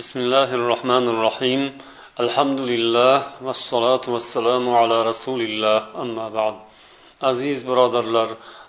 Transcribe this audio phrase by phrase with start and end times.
[0.00, 1.62] بسم الله الرحمن الرحيم
[2.24, 6.54] الحمد لله والصلاة والسلام على رسول الله أما بعد
[7.30, 8.28] aziz birodarlar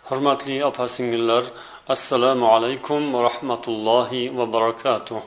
[0.10, 1.44] hurmatli opa singillar
[1.94, 5.22] assalomu alaykum va rahmatullohi va barakatuh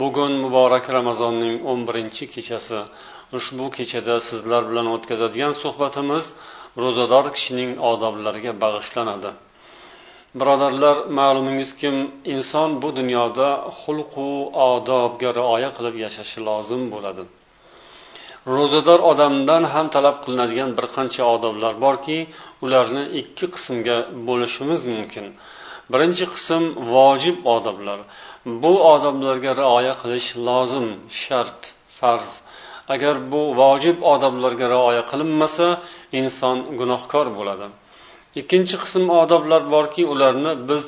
[0.00, 2.80] bugun muborak ramazonning o'n birinchi kechasi
[3.38, 6.24] ushbu kechada sizlar bilan o'tkazadigan suhbatimiz
[6.82, 9.30] ro'zador kishining odoblariga bag'ishlanadi
[10.39, 11.95] Birodarlar ma'lumingiz kim?
[12.35, 14.29] Inson bu dunyoda xulqu
[14.71, 17.23] odobga rioya qilib yashashi lozim bo'ladi.
[18.55, 22.17] Ro'zador odamdan ham talab qilinadigan bir qancha odoblar borki
[22.65, 23.97] ularni ikki qismga
[24.27, 25.25] bo'lishimiz mumkin.
[25.93, 27.99] Birinchi qism vojib odoblar.
[28.63, 30.87] Bu odoblarga rioya qilish lozim
[31.23, 31.61] shart
[31.99, 32.29] farz.
[32.93, 35.67] Agar bu vojib odoblarga rioya qilinmasa
[36.19, 37.67] inson gunohkor bo'ladi.
[38.39, 40.85] Ikkinchi qism odoblar borki ularni biz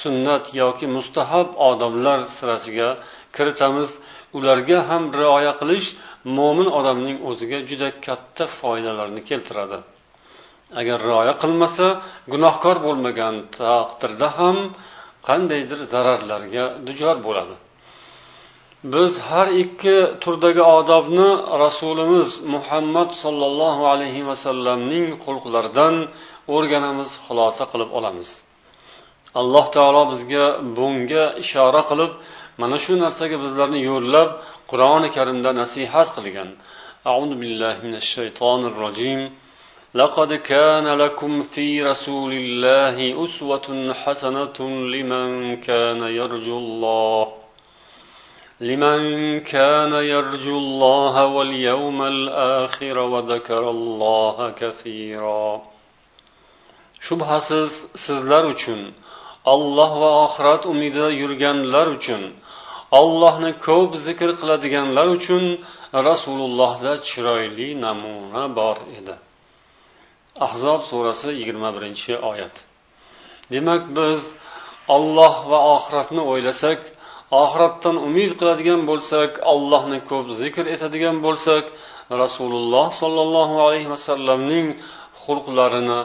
[0.00, 2.88] sunnat yoki mustahab odoblar sirasiga
[3.36, 3.90] kiritamiz.
[4.38, 5.88] Ularga ham rioya qilish
[6.36, 9.78] mo'min odamning o'ziga juda katta foydalarni keltiradi.
[10.80, 11.86] Agar rioya qilmasa
[12.32, 14.56] gunohkor bo'lmagan taqdirda ham
[15.28, 17.54] qandaydir zararlarga duchor bo'ladi.
[18.93, 21.29] biz har ikki turdagi odobni
[21.63, 25.95] rasulimiz muhammad sollallohu alayhi vasallamning xulqlaridan
[26.55, 28.29] o'rganamiz xulosa qilib olamiz
[29.41, 30.45] alloh taolo bizga
[30.77, 32.11] bunga ishora qilib
[32.61, 34.29] mana shu narsaga bizlarni yo'llab
[34.71, 36.51] qur'oni karimda nasihat qilgan
[37.11, 39.21] أعوذ بالله من الشيطان الرجيم
[40.01, 43.67] لقد كان لكم في رسول الله أسوة
[44.01, 44.57] حسنة
[44.93, 45.27] لمن
[45.69, 47.23] كان يرجو الله
[48.61, 48.99] لمن
[49.39, 55.61] كان يرجو الله واليوم الآخر وذكر الله كثيرا
[57.07, 57.71] shubhasiz
[58.05, 58.81] sizlar uchun
[59.53, 62.21] olloh va oxirat umidida yurganlar uchun
[62.99, 65.43] ollohni ko'p zikr qiladiganlar uchun
[66.09, 69.15] rasulullohda chiroyli namuna bor edi
[70.47, 72.55] ahzob surasi yigirma birinchi oyat
[73.53, 74.19] demak biz
[74.95, 76.79] olloh va oxiratni o'ylasak
[77.42, 81.64] oxiratdan umid qiladigan bo'lsak allohni ko'p zikr etadigan bo'lsak
[82.22, 84.66] rasululloh sollallohu alayhi vasallamning
[85.22, 86.00] xulqlarini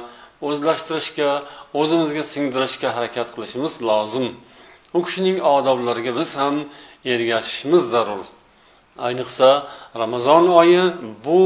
[0.47, 1.31] o'zlashtirishga
[1.79, 4.27] o'zimizga singdirishga harakat qilishimiz lozim.
[4.97, 6.55] U kishining odoblariga biz ham
[7.13, 8.23] ergashishimiz zarur.
[9.07, 9.49] Ayniqsa
[10.01, 10.83] ramazon oyi
[11.25, 11.41] bu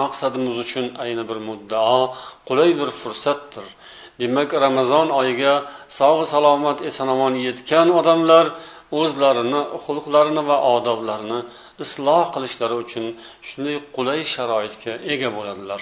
[0.00, 2.00] maqsadimiz uchun ayni bir muddao
[2.48, 3.66] qulay bir fursatdir.
[4.20, 5.54] Demak ramazon oyiga
[5.98, 8.44] sog' salomat eson omon yetgan odamlar
[9.00, 11.38] o'zlarini xulqlarini va odoblarini
[11.84, 13.04] isloh qilishlari uchun
[13.48, 15.80] shunday qulay sharoitga ega bo'ladilar.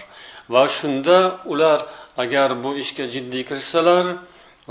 [0.54, 1.18] Va shunda
[1.52, 1.78] ular
[2.22, 4.04] agar bu ishga jiddiy kirishsalar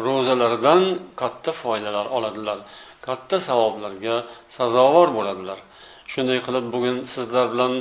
[0.07, 0.81] ro'zalaridan
[1.21, 2.59] katta foydalar oladilar
[3.07, 4.15] katta savoblarga
[4.57, 5.59] sazovor bo'ladilar.
[6.11, 7.73] Shunday qilib bugun sizlar bilan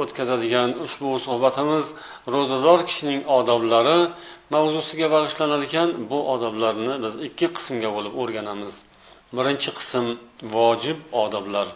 [0.00, 1.84] o'tkazadigan ushbu suhbatimiz
[2.34, 3.98] ro'zador kishining odoblari
[4.54, 8.74] mavzusiga bag'ishlanar ekan bu odoblarni biz ikki qismga bo'lib o'rganamiz.
[9.36, 10.04] Birinchi qism
[10.54, 11.68] vojib odoblar.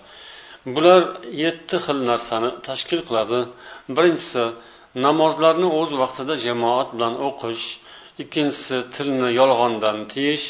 [0.75, 1.03] Bular
[1.45, 3.41] yetti xil narsani tashkil qiladi.
[3.97, 4.45] Birinchisi
[5.07, 7.65] namozlarni o'z vaqtida jamoat bilan o'qish
[8.23, 10.47] ikkinchisi tilni yolg'ondan tiyish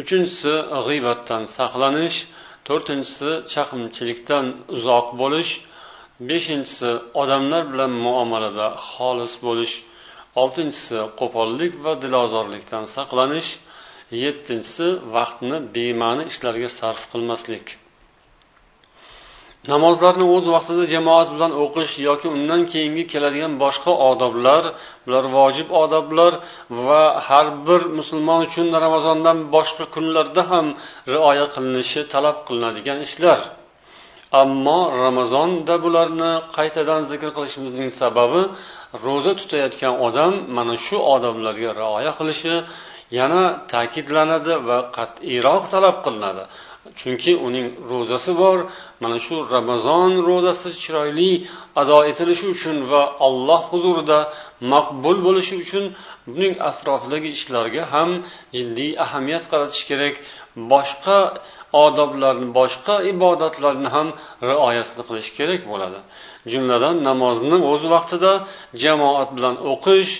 [0.00, 0.54] uchinchisi
[0.86, 2.18] g'iybatdan saqlanish
[2.68, 4.44] to'rtinchisi chaqimchilikdan
[4.76, 5.52] uzoq bo'lish
[6.30, 6.90] beshinchisi
[7.22, 9.74] odamlar bilan muomalada xolis bo'lish
[10.42, 13.50] oltinchisi qo'pollik va dilozorlikdan saqlanish
[14.22, 14.86] yettinchisi
[15.16, 17.66] vaqtni bema'ni ishlarga sarf qilmaslik.
[19.72, 24.62] Namozlarni o'z vaqtida jamoat bilan o'qish yoki undan keyingi keladigan boshqa odoblar
[25.04, 26.32] bular vojib odoblar
[26.86, 30.66] va har bir musulmon uchun ramazondan boshqa kunlarda ham
[31.12, 33.40] rioya qilinishi talab qilinadigan ishlar.
[34.42, 38.42] Ammo ramazonda bularni qaytadan zikr qilishimizning sababi
[39.04, 42.54] ro'za tutayotgan odam mana shu odoblarga rioya qilishi
[43.18, 43.42] yana
[43.72, 46.44] ta'kidlanadi va qat'iyroq talab qilinadi.
[47.00, 48.58] Chunki uning ro'zasi bor
[49.02, 51.32] mana shu ramazon ro'zasi chiroyli
[51.80, 54.18] ado etilishi uchun va alloh huzurida
[54.72, 55.84] maqbul bo'lishi uchun
[56.32, 58.10] buning atrofidagi ishlarga ham
[58.56, 60.14] jiddiy ahamiyat qaratish kerak.
[60.72, 61.18] Boshqa
[61.84, 64.08] odoblarni boshqa ibodatlarni ham
[64.50, 65.98] rioyasini qilish kerak bo'ladi.
[66.52, 68.32] Jumladan namozni o'z vaqtida
[68.82, 70.12] jamoat bilan o'qish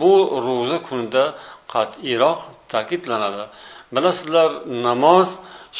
[0.00, 0.14] bu
[0.46, 1.24] ro'za kunida
[1.72, 2.40] qat'iyroq
[2.72, 3.44] ta'kidlanadi.
[3.94, 4.50] Bilasizlar
[4.86, 5.28] namoz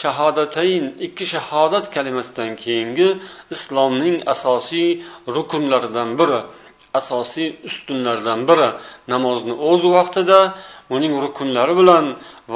[0.00, 3.08] shahodatayn ikki shahodat kalimasidan keyingi
[3.55, 4.88] islomning asosiy
[5.37, 6.40] rukunlaridan biri
[7.00, 8.69] asosiy ustunlardan biri.
[9.12, 10.40] Namozni o'z vaqtida
[10.94, 12.05] uning rukunlari bilan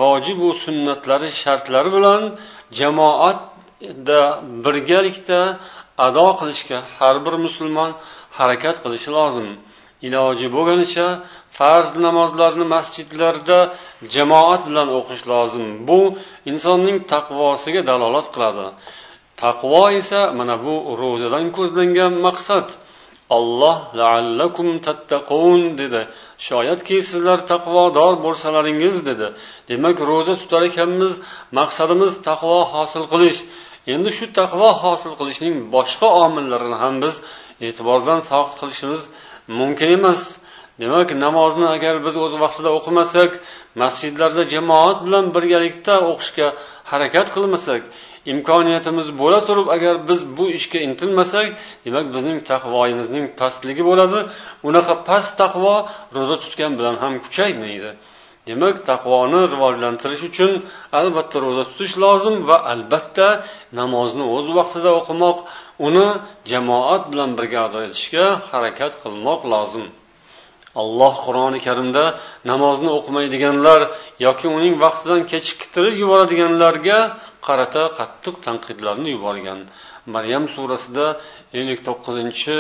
[0.01, 2.23] vojibu sunnatlari shartlari bilan
[2.79, 4.21] jamoatda
[4.65, 5.41] birgalikda
[6.07, 7.91] ado qilishga har bir musulmon
[8.39, 9.49] harakat qilishi lozim.
[10.07, 11.07] Iloji bo'lganicha
[11.59, 13.59] farz namozlarni masjidlarda
[14.15, 15.67] jamoat bilan o'qish lozim.
[15.89, 16.01] Bu
[16.51, 18.67] insonning taqvosiga dalolat qiladi.
[19.43, 22.69] Taqvo esa mana bu ro'zadan ko'zlangan maqsad.
[23.37, 26.01] Alloh laallakum tattaqun dedi.
[26.47, 29.27] Shoyatki sizlar taqvodor bo'lsalaringiz dedi.
[29.71, 31.13] Demak ro'za tutar ekanmiz
[31.59, 33.41] maqsadimiz taqvo hosil qilish.
[33.95, 37.15] Endi shu taqvo hosil qilishning boshqa omillarini ham biz
[37.67, 39.01] e'tibordan soqit qilishimiz
[39.59, 40.23] mumkin emas.
[40.81, 43.31] Demak namozni agar biz o'z vaqtida o'qimasak
[43.83, 46.49] masjidlarda jamoat bilan birgalikda o'qishga
[46.91, 47.83] harakat qilmasak
[48.33, 51.47] imkoniyatimiz bo'la turib agar biz bu ishga intilmasak
[51.87, 54.19] demak bizning taqvoyimizning pastligi bo'ladi.
[54.69, 55.75] Unaqa past taqvo
[56.17, 57.91] ro'za tutgan bilan ham kuchaymaydi.
[58.49, 60.53] Demak taqvoni rivojlantirish uchun
[60.99, 63.29] albatta ro'za tutish lozim va albatta
[63.81, 65.39] namozni o'z vaqtida o'qimoq
[65.87, 66.07] uni
[66.51, 69.87] jamoat bilan birga ado etishga harakat qilmoq lozim.
[70.82, 72.04] alloh qur'oni karimda
[72.52, 73.82] namozni o'qimaydiganlar
[74.26, 77.00] yoki uning vaqtidan kechiktirib yuboradiganlarga
[77.48, 79.60] qarata qattiq tanqidlarni yuborgan
[80.16, 81.06] maryam surasida
[81.60, 82.56] ellik to'qqizinchi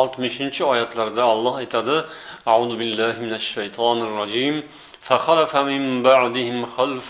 [0.00, 1.96] oltmishinchi oyatlarda alloh aytadi
[2.54, 4.56] auzu billahi minash shaytonir rojim
[5.08, 7.08] فخلف من بعدهم خلف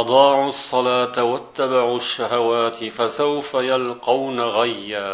[0.00, 5.10] أضاعوا الصلاة واتبعوا الشهوات فسوف يلقون غيًّا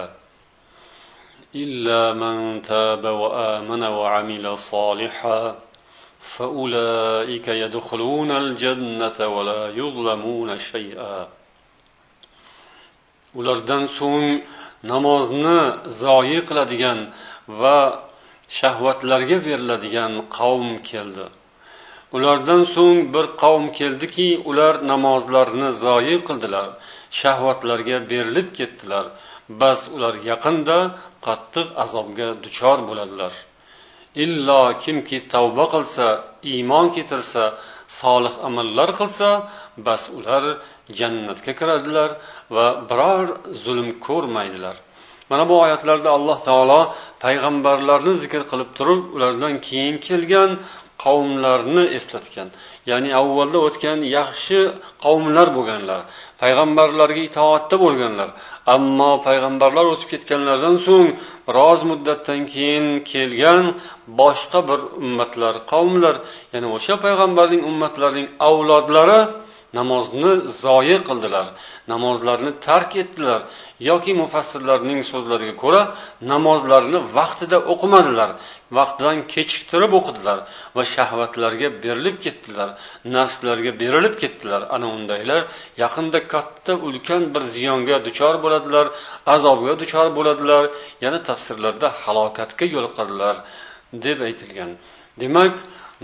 [1.55, 5.57] إلا من تاب وآمن وعمل صالحا
[6.37, 11.29] فأولئك يدخلون الجنة ولا يظلمون شيئا
[13.41, 14.27] ulardan so'ng
[14.93, 15.61] namozni
[16.03, 16.99] zoyi qiladigan
[17.61, 17.79] va
[18.59, 21.27] shahvatlarga beriladigan qavm keldi
[22.17, 26.69] ulardan so'ng bir qavm keldiki ular namozlarni zoyi qildilar
[27.21, 29.05] shahvatlarga berilib ketdilar
[29.62, 30.78] bas ular yaqinda
[31.26, 33.34] qattiq azobga duchor bo'ladilar.
[34.24, 36.06] Illo kimki tavba qilsa
[36.54, 37.44] iymon keltirsa
[38.02, 39.30] solih amallar qilsa
[39.88, 40.44] bas ular
[41.00, 42.10] jannatga kiradilar
[42.56, 43.26] va biror
[43.64, 44.76] zulm ko'rmaydilar.
[45.30, 46.82] Mana bu oyatlarda alloh taolo
[47.24, 50.52] payg'ambarlarni zikr qilib turib ulardan keyin kelgan
[51.04, 52.48] qavmlarni eslatgan.
[52.90, 54.60] Ya'ni avvalda o'tgan yaxshi
[55.06, 56.02] qavmlar bo'lganlar.
[56.42, 58.30] Payg'ambarlarga itoatda bo'lganlar.
[58.76, 61.10] Ammo payg'ambarlar o'tib ketganlaridan so'ng
[61.48, 63.64] biroz muddatdan keyin kelgan
[64.22, 66.16] boshqa bir ummatlar qavmlar
[66.54, 69.20] ya'ni o'sha payg'ambarning ummatlarining avlodlari
[69.78, 70.32] namozni
[70.64, 71.48] zoyi qildilar
[71.94, 73.42] namozlarni tark etdilar
[73.90, 75.82] yoki mufassirlarning so'zlariga ko'ra
[76.34, 78.30] namozlarni vaqtida o'qimadilar
[78.78, 80.38] vaqtidan kechiktirib o'qidilar
[80.76, 82.70] va shahvatlarga berilib ketdilar
[83.16, 84.62] nafslarga berilib ketdilar.
[84.76, 85.42] Ana undaylar
[85.84, 88.86] yaqinda katta ulkan bir ziyonga duchor bo'ladilar
[89.36, 90.64] azobga duchor bo'ladilar
[91.04, 93.36] yana tafsirlarda halokatga yo'liqadilar
[94.06, 94.72] deb aytilgan.
[95.22, 95.54] Demak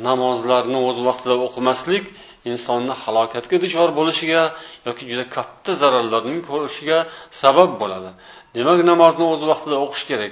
[0.08, 2.06] namozlarni o'z vaqtida o'qimaslik
[2.52, 4.44] insonni halokatga duchor bo'lishiga
[4.88, 6.98] yoki juda katta zararlarning ko'rishiga
[7.42, 8.12] sabab bo'ladi.
[8.58, 10.32] Demak namozni o'z vaqtida o'qish kerak.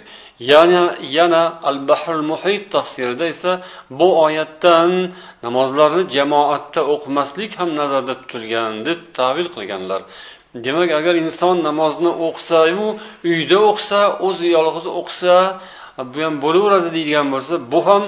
[0.52, 0.84] Yana
[1.18, 3.52] yana al bahrul muhit tafsirida esa
[4.00, 4.92] bu oyatdan
[5.46, 10.02] namozlarni jamoatda o'qimaslik ham nazarda tutilgan deb tavil qilganlar.
[10.66, 12.88] Demak agar inson namozni o'qisayu
[13.32, 15.36] uyda o'qisa o'zi yolg'iz o'qisa
[16.14, 18.04] bu ham bo'laveradi deydigan bo'lsa bu ham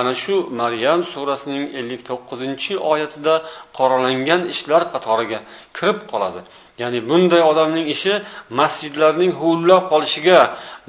[0.00, 3.34] ana shu maryam surasining ellik to'qqizinchi oyatida
[3.78, 5.38] qoralangan ishlar qatoriga
[5.76, 6.40] kirib qoladi.
[6.82, 8.12] Ya'ni bunday odamning ishi
[8.60, 10.38] masjidlarning huvillab qolishiga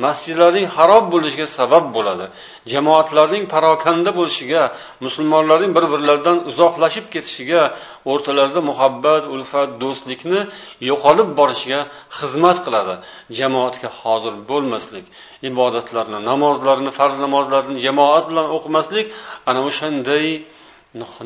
[0.06, 2.26] masjidlarning xarob bo'lishiga sabab bo'ladi.
[2.74, 4.62] Jamoatlarning parokanda bo'lishiga
[5.06, 7.62] musulmonlarning bir birlaridan uzoqlashib ketishiga
[8.12, 10.42] o'rtalarida muhabbat ulfat do'stlikni
[10.90, 11.80] yo'qolib borishiga
[12.18, 12.96] xizmat qiladi.
[13.40, 15.06] Jamoatga hozir bo'lmaslik
[15.50, 19.06] ibodatlarni namozlarni farz namozlarni jamoat bilan o'qimaslik
[19.50, 20.26] ana o'shanday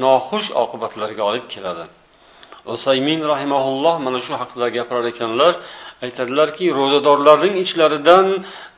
[0.06, 1.86] noxush oqibatlarga olib keladi.
[2.74, 5.54] Usaymin rahimaulloh mana shu haqida gapirar ekanlar
[6.06, 8.28] aytadilarki ro'zadorlarning ichlaridan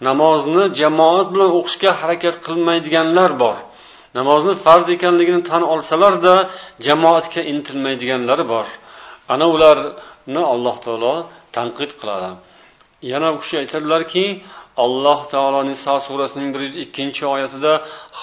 [0.07, 3.57] namozni jamoat bilan o'qishga harakat qilmaydiganlar bor.
[4.19, 6.35] Namozni farz ekanligini tan olsalarda
[6.87, 8.67] jamoatga intilmaydiganlari bor.
[9.33, 11.15] Ana ularni alloh taolo
[11.55, 12.29] tanqid qiladi.
[13.11, 14.25] Yana u kishi aytadilarki
[14.83, 17.73] alloh taolo niso surasining bir yuz ikkinchi oyatida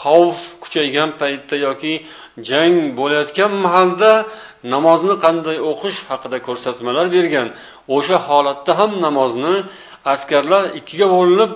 [0.00, 1.92] xavf kuchaygan paytda yoki
[2.48, 4.12] jang bo'layotgan mahalda
[4.74, 7.48] namozni qanday o'qish haqida ko'rsatmalar bergan.
[7.96, 9.54] O'sha holatda ham namozni
[10.14, 11.52] askarlar ikkiga bo'linib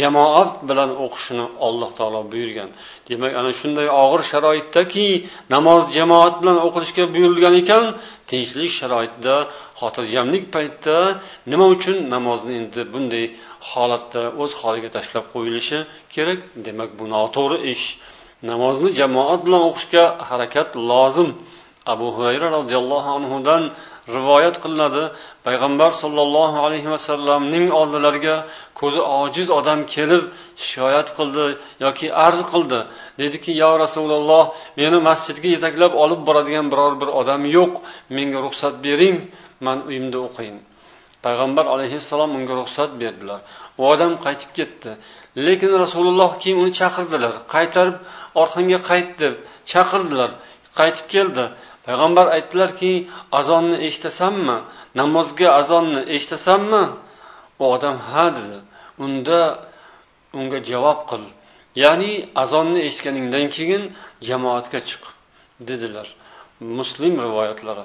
[0.00, 2.70] jamoat bilan o'qishini alloh taolo buyurgan.
[3.08, 5.08] Demak ana shunday og'ir sharoitdaki
[5.54, 7.84] namoz jamoat bilan o'qilishga buyurilgan ekan
[8.30, 9.36] tinchlik sharoitida
[9.80, 10.98] xotirjamlik paytida
[11.50, 13.24] nima uchun namozni endi bunday
[13.70, 15.78] holatda o'z holiga tashlab qo'yilishi
[16.14, 16.40] kerak?
[16.66, 17.86] Demak bu noto'g'ri ish.
[18.50, 21.30] Namozni jamoat bilan o'qishga harakat lozim.
[21.92, 23.62] Abu hurayra roziyallohu anhudan
[24.14, 25.02] rivoyat qilinadi.
[25.46, 28.36] Payg'ambar sollallohu alayhi vasallamning oldilariga
[28.80, 30.22] ko'zi ojiz odam kelib
[30.66, 31.46] shikoyat qildi
[31.84, 32.78] yoki arz qildi.
[33.20, 34.44] Dediki yo rasululloh
[34.80, 37.72] meni masjidga yetaklab olib boradigan biror bir odam yo'q.
[38.16, 39.16] Menga ruxsat bering
[39.66, 40.58] man uyimda o'qiyin
[41.26, 43.40] payg'ambar alayhissalom unga ruxsat berdilar.
[43.80, 44.90] U odam qaytib ketdi.
[45.46, 47.34] Lekin rasululloh keyin uni chaqirdilar.
[47.54, 47.96] Qaytarib
[48.42, 49.34] orqangga qayt deb
[49.72, 50.30] chaqirdilar.
[50.78, 51.44] Qaytib keldi.
[51.86, 52.92] Payg'ambar aytdilarki
[53.38, 54.58] azonni eshitasanmi?
[55.00, 56.84] Namozga azonni eshitasanmi?
[57.62, 58.58] U odam ha dedi.
[59.04, 59.40] Unda
[60.38, 61.22] unga javob qil.
[61.84, 62.12] Ya'ni
[62.42, 63.82] azonni eshitganingdan keyin
[64.28, 65.02] jamoatga chiq
[65.68, 66.08] dedilar
[66.60, 67.84] muslim rivoyatlari.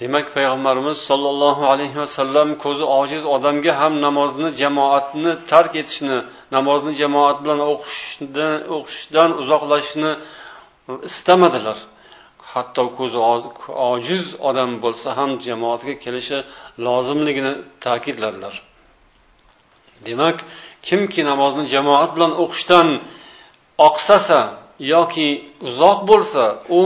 [0.00, 6.16] Demak payg'ambarimiz sollallohu alayhi vasallam ko'zi ojiz odamga ham namozni jamoatni tark etishni
[6.56, 10.12] namozni jamoat bilan o'qishdan o'qishdan uzoqlashishni
[11.08, 11.78] istamadilar.
[12.54, 13.18] Hatto ko'zi
[13.92, 16.38] ojiz odam bo'lsa ham jamoatga kelishi
[16.86, 17.52] lozimligini
[17.84, 18.54] ta'kidladilar.
[20.06, 20.36] Demak
[20.86, 22.88] kimki namozni jamoat bilan o'qishdan
[23.88, 24.40] oqsasa
[24.94, 25.28] yoki
[25.68, 26.44] uzoq bo'lsa
[26.78, 26.80] u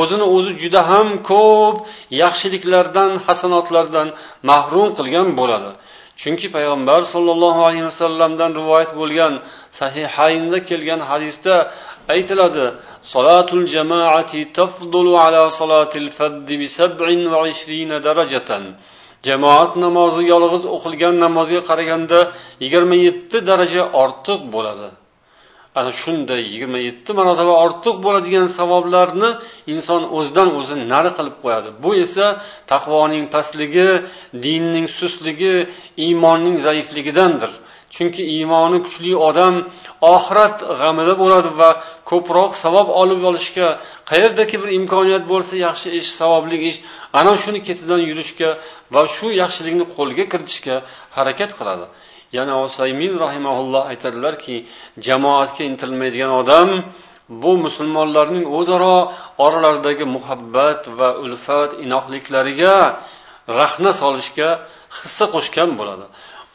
[0.00, 1.76] o'zini o'zi juda ham ko'p
[2.22, 4.08] yaxshiliklardan hasanotlardan
[4.50, 5.70] mahrum qilgan bo'ladi.
[6.20, 9.32] Chunki payg'ambar sollallohu alayhi vasallamdan rivoyat bo'lgan
[9.80, 11.54] sahihaynda kelgan hadisda
[12.14, 12.64] aytiladi
[13.14, 18.62] solatul jamoati tafdulu ala solatil faddi bi sab'in va ishrina darajatan.
[19.28, 22.18] Jamoat namozi yolg'iz o'qilgan namozga qaraganda
[22.62, 24.88] yigirma yetti daraja ortiq bo'ladi.
[25.78, 29.30] Ana shunday yigirma yetti marotaba ortiq bo'ladigan savoblarni
[29.74, 31.68] inson o'zidan o'zi nari qilib qo'yadi.
[31.84, 32.26] Bu esa
[32.72, 33.88] taqvoning pastligi
[34.44, 35.54] dinning sustligi
[36.06, 37.52] iymonning zaifligidandir.
[37.94, 39.54] Chunki iymoni kuchli odam
[40.14, 41.70] oxirat g'amida bo'ladi va
[42.10, 43.68] ko'proq savob olib olishga
[44.10, 46.78] qayerdaki bir imkoniyat bo'lsa yaxshi ish savobli ish
[47.18, 48.50] ana shuni ketidan yurishga
[48.94, 50.76] va shu yaxshilikni qo'lga kiritishga
[51.16, 51.86] harakat qiladi.
[52.38, 54.56] Yana usaymin rahimaulloh aytadilarki
[55.06, 56.68] jamoatga intilmaydigan odam
[57.42, 58.96] bu musulmonlarning o'zaro
[59.44, 62.76] oralaridagi muhabbat va ulfat inoqliklariga
[63.60, 64.48] rahna solishga
[64.98, 66.06] hissa qo'shgan bo'ladi.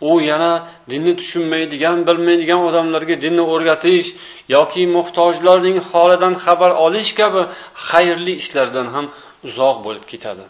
[0.10, 0.52] U yana
[0.92, 4.08] dinni tushunmaydigan bilmaydigan odamlarga dinni o'rgatish
[4.56, 7.42] yoki muhtojlarning holidan xabar olish kabi
[7.88, 9.06] xayrli ishlardan ham
[9.48, 10.46] uzoq bo'lib ketadi.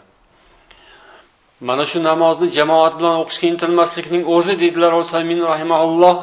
[1.67, 6.15] mana shu namozni jamoat bilan o'qishga intilmaslikning o'zi deydilar samin rahimaulloh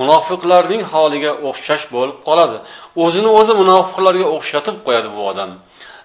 [0.00, 2.56] munofiqlarning holiga o'xshash bo'lib qoladi
[3.04, 5.50] o'zini o'zi munofiqlarga o'xshatib qo'yadi bu odam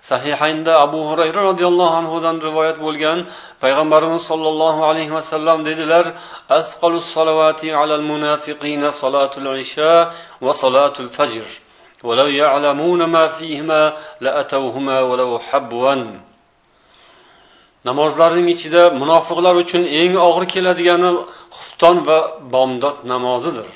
[0.10, 3.18] sahihaynda abu hurayra roziyallohu anhudan rivoyat bo'lgan
[3.64, 6.06] payg'ambarimiz sollallohu alayhi vasallam dedilar
[6.60, 9.92] asqalu salovati alal munafiqina salatul isha
[10.46, 11.48] va salatul fajr
[12.08, 13.84] ولو يعلمون ما فيهما
[14.26, 15.96] لأتوهما ولو حبوا
[17.90, 21.12] namozlarning ichida munofiqlar uchun eng og'ir keladigani
[21.58, 22.20] xufton va
[22.54, 23.68] bomdod namozidir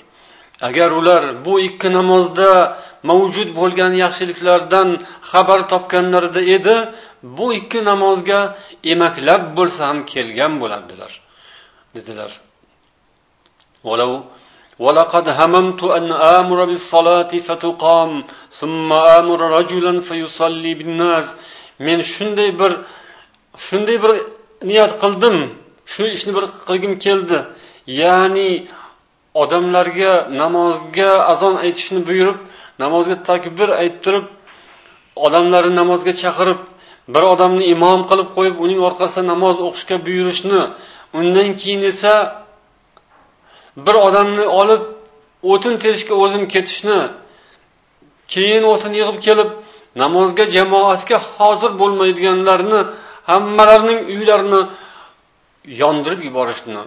[0.67, 2.51] agar ular bu ikki namozda
[3.09, 4.89] mavjud bo'lgan yaxshiliklardan
[5.31, 6.75] xabar topganlarida edi
[7.37, 8.39] bu ikki namozga
[8.93, 11.11] emaklab bo'lsa ham kelgan bo'lardilar
[11.95, 12.31] dedilar
[14.85, 18.11] ولقد هممت أن آمر بالصلاة فتقام
[18.59, 21.27] ثم آمر رجلا فيصلي بالناس
[21.79, 22.71] men shunday bir
[23.66, 24.12] shunday bir
[24.70, 25.36] niyat qildim.
[25.92, 27.38] Shu ishni bir qilgim keldi.
[28.02, 28.50] Ya'ni
[29.42, 30.12] odamlarga
[30.42, 32.38] namozga azon aytishni buyurib
[32.82, 34.26] namozga takbir ayttirib
[35.26, 36.60] odamlarni namozga chaqirib
[37.14, 40.60] bir odamni imom qilib qo'yib uning orqasida namoz o'qishga buyurishni
[41.18, 42.12] undan keyin esa
[43.86, 44.82] bir odamni olib
[45.52, 46.98] o'tin terishga o'zim ketishni
[48.32, 49.50] keyin o'tin yig'ib kelib
[50.02, 52.80] namozga jamoatga hozir bo'lmaydiganlarni
[53.31, 54.61] hammalarining uylarini
[55.81, 56.81] yondirib yuborishni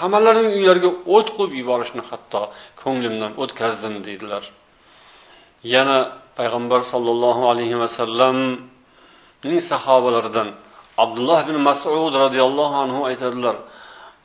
[0.00, 2.40] hammalarining uylariga o't qo'yib yuborishni hatto
[2.82, 4.44] ko'nglimdan o'tkazdim deydilar
[5.74, 5.98] yana
[6.38, 10.48] payg'ambar sollallohu alayhi vasallamning sahobalaridan
[11.04, 13.56] abdulloh ibn masud roziyallohu anhu aytadilar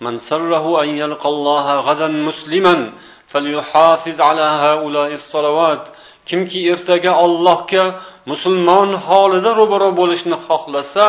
[0.06, 2.76] من سره أن يلقى الله غدا مسلما
[3.28, 5.84] فليحافظ على هؤلاء الصلوات
[6.30, 7.84] kimki ertaga ollohga
[8.32, 11.08] musulmon holida ro'baro bo'lishni xohlasa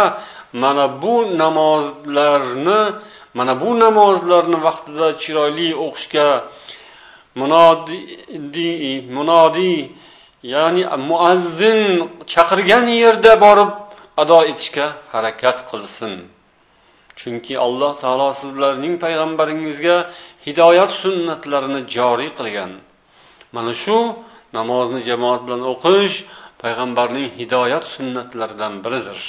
[0.54, 2.82] mana bu namozlarni
[3.38, 6.30] mana bu namozlarni vaqtida chiroyli o'qishga
[7.40, 7.98] munodi
[9.16, 9.80] munodiy
[10.54, 11.82] ya'ni muazzin
[12.34, 13.72] chaqirgan yerda borib
[14.22, 16.14] ado etishga harakat qilsin.
[17.20, 19.98] Chunki alloh taolo sizlarning payg'ambaringizga
[20.46, 22.72] hidoyat sunnatlarini joriy qilgan.
[23.56, 23.98] Mana shu
[24.58, 26.16] namozni jamoat bilan o'qish
[26.62, 29.22] payg'ambarning hidoyat sunnatlaridan biridir.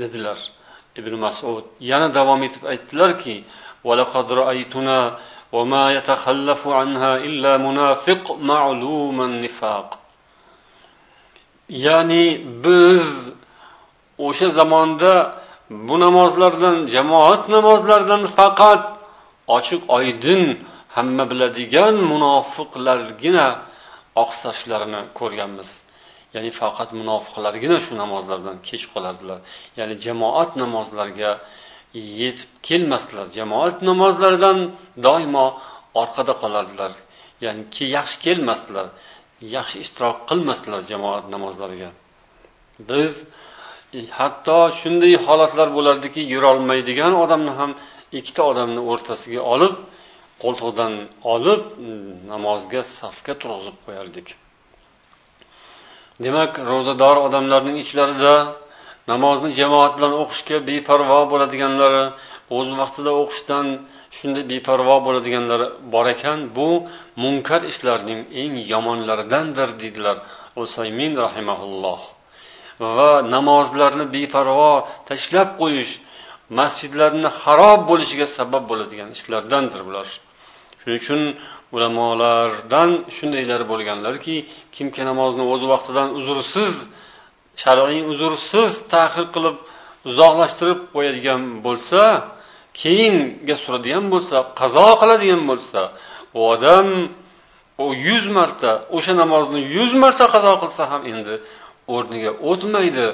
[0.00, 0.38] dedilar
[1.00, 3.36] ibn masud yana davom etib aytdilarki
[5.52, 9.88] وما يتخلف عنها إلا منافق معلوم النفاق
[11.68, 12.26] ya'ni
[12.64, 13.04] biz
[14.26, 15.14] o'sha zamonda
[15.70, 18.82] bu namozlardan jamoat namozlaridan faqat
[19.56, 20.42] ochiq oydin
[20.96, 23.46] hamma biladigan munofiqlargina
[24.22, 25.68] oqsashlarini ko'rganmiz
[26.35, 29.39] Ya'ni faqat munofiqlargina shu namozlardan kech qolardilar.
[29.79, 31.31] Ya'ni jamoat namozlariga
[32.21, 33.25] yetib kelmasdilar.
[33.37, 34.57] Jamoat namozlaridan
[35.05, 35.47] doimo
[36.01, 36.91] orqada qolardilar.
[37.45, 37.63] Ya'ni
[37.97, 38.87] yaxshi kelmasdilar
[39.55, 41.89] yaxshi ishtirok qilmasdilar jamoat namozlariga.
[42.89, 43.11] Biz
[44.19, 47.71] hatto shunday holatlar bo'lardiki yurolmaydigan odamni ham
[48.19, 49.75] ikkita odamni o'rtasiga olib
[50.43, 50.93] qo'ltig'idan
[51.33, 51.61] olib
[52.31, 54.27] namozga safga turg'izib qo'yardik.
[56.25, 58.35] Demak ro'zador odamlarning ichlarida
[59.11, 62.03] namozni jamoat bilan o'qishga beparvo bo'ladiganlari
[62.57, 63.67] o'z vaqtida o'qishdan
[64.17, 66.69] shunday beparvo bo'ladiganlari bor ekan bu
[67.23, 70.17] munkar ishlarning eng yomonlaridandir deydilar
[70.63, 72.01] usaymin rahimaulloh
[72.95, 74.73] va namozlarni beparvo
[75.09, 75.93] tashlab qo'yish
[76.59, 80.07] masjidlarni xarob bo'lishiga sabab bo'ladigan ishlardandir bular.
[80.83, 81.21] Shuning uchun
[81.75, 84.35] ulamolardan shundaylar bo'lganlarki
[84.75, 86.73] kimki namozni o'z vaqtidan uzrsiz
[87.63, 89.57] shar'iy uzrsiz tahir qilib
[90.09, 92.01] uzoqlashtirib qo'yadigan bo'lsa
[92.81, 95.81] keyinga suradigan bo'lsa qazo qiladigan bo'lsa
[96.37, 96.87] u odam
[97.83, 101.35] u yuz marta o'sha namozni yuz marta qazo qilsa ham endi
[101.95, 103.07] o'rniga o'tmaydi.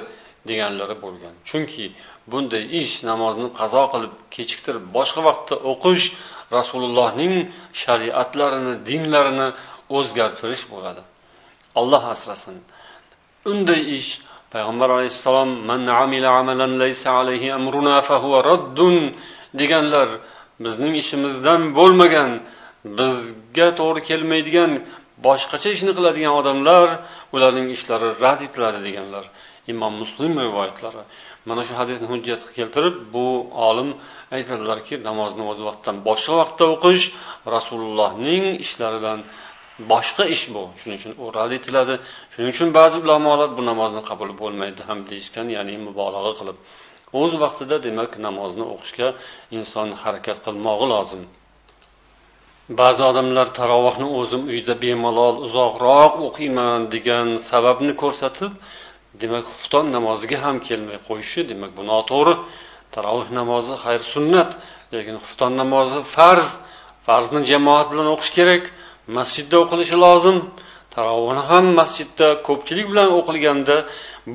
[0.50, 1.34] Deganlari bo'lgan.
[1.50, 1.86] Chunki
[2.32, 6.06] bunday ish namozni qazo qilib kechiktirib boshqa vaqtda o'qish
[6.58, 7.34] rasulullohning
[7.82, 9.48] shariatlarini dinlarini
[9.98, 11.02] o'zgartirish bo'ladi.
[11.80, 12.56] Alloh asrasin.
[13.52, 14.10] Unday ish
[14.54, 18.96] payg'ambar alayhissalom man amila amalan laysa alayhi amruna fahuva raddun
[19.60, 20.10] deganlar
[20.64, 22.32] bizning ishimizdan bo'lmagan
[23.00, 24.72] bizga to'g'ri kelmaydigan
[25.26, 26.88] boshqacha ishni qiladigan odamlar
[27.36, 29.26] ularning ishlari rad etiladi deganlar.
[29.74, 31.04] Imom muslim rivoyatlari
[31.50, 33.26] mana shu hadisni hujjat keltirib bu
[33.68, 33.90] olim
[34.36, 37.06] aytadilarki namozni o'z vaqtidan boshqa vaqtda o'qish
[37.56, 39.20] rasulullohning ishlaridan
[39.92, 40.64] boshqa ish bu.
[40.80, 41.96] Shuning uchun u rad etiladi
[42.34, 46.58] shuning uchun ba'zi ulamolar bu namozni qabul bo'lmaydi ham deyishgan ya'ni mubolag'a qilib
[47.22, 49.08] o'z vaqtida demak namozni o'qishga
[49.58, 51.24] inson harakat qilmog'i lozim
[52.82, 58.52] ba'zi odamlar tarovohni o'zim uyda bemalol uzoqroq o'qiyman degan sababni ko'rsatib
[59.22, 62.34] demak xufton namoziga ham kelmay qo'yishi demak bu noto'g'ri.
[62.96, 64.50] Taroveh namozi xayr sunnat
[64.94, 66.48] lekin xufton namozi farz
[67.08, 68.64] farzni jamoat bilan o'qish kerak
[69.18, 70.38] masjidda o'qilishi lozim.
[70.96, 73.78] Tarovihni ham masjidda ko'pchilik bilan o'qilganda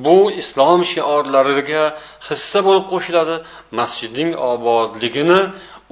[0.05, 1.83] bu islom shiorlariga
[2.27, 3.35] hissa bo'lib qo'shiladi
[3.79, 5.41] masjidning obodligini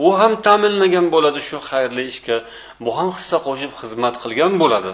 [0.06, 2.38] u ham ta'minlagan bo'ladi shu xayrli ishga.
[2.84, 4.91] Bu ham hissa qo'shib xizmat qilgan bo'ladi.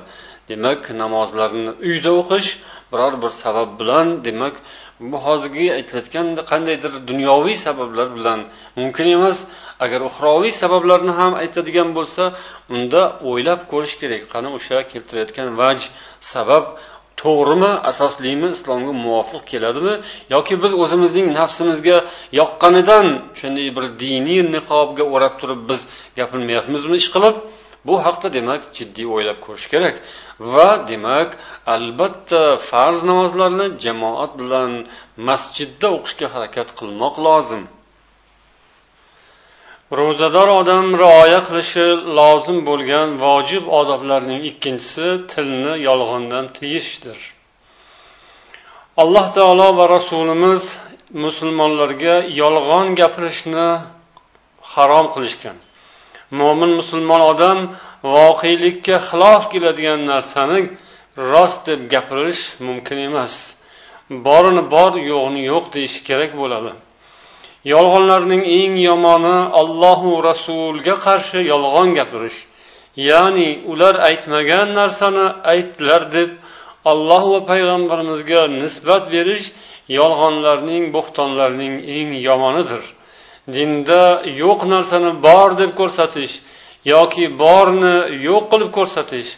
[0.50, 2.50] Demak namozlarni uyda o'qish
[2.92, 4.56] biror bir sabab bilan demak
[5.12, 8.40] bu hozirgi aytilayotgan qandaydir dunyoviy sabablar bilan
[8.80, 9.38] mumkin emas.
[9.86, 12.24] Agar uxroviy sabablarni ham aytadigan bo'lsa
[12.76, 14.22] unda o'ylab ko'rish kerak.
[14.34, 15.80] Qani o'sha keltirayotgan vaj
[16.34, 16.66] sabab
[17.22, 19.94] to'g'rimi asoslimi islomga muvofiq keladimi
[20.36, 21.98] yoki biz o'zimizning nafsimizga
[22.40, 23.06] yoqqanidan
[23.40, 25.82] shunday bir diniy niqobga o'rab turib biz
[26.20, 27.36] gapirmayapmizmi ish qilib?
[27.88, 29.96] Bu haqda demak jiddiy o'ylab ko'rish kerak
[30.54, 31.30] va demak
[31.76, 34.72] albatta farz namozlarni jamoat bilan
[35.28, 37.64] masjidda o'qishga harakat qilmoq lozim.
[40.00, 41.86] Ro'zador odam rioya qilishi
[42.20, 47.20] lozim bo'lgan vojib odoblarning ikkinchisi tilni yolg'ondan tiyishdir.
[49.02, 50.64] Alloh taolo va rasulimiz
[51.24, 53.68] musulmonlarga yolg'on gapirishni
[54.74, 55.58] harom qilishgan.
[56.40, 57.60] Mo'min musulmon odam
[58.16, 60.60] voqelikka xilof keladigan narsani
[61.32, 63.34] rost deb gapirish mumkin emas.
[64.26, 66.72] Borini bor yo'g'ini yo'q deyish kerak bo'ladi.
[67.74, 72.40] Yolg'onlarning eng yomoni allohu rasulga qarshi yolg'on gapirish.
[73.10, 76.30] Ya'ni ular aytmagan narsani aytdilar deb
[76.92, 79.46] alloh va payg'ambarimizga nisbat berish
[80.00, 82.84] yolg'onlarning bo'xtonlarning eng yomonidir.
[83.56, 84.04] Dinda
[84.42, 86.34] yo'q narsani bor deb ko'rsatish
[86.94, 87.96] yoki borni
[88.28, 89.30] yo'q qilib ko'rsatish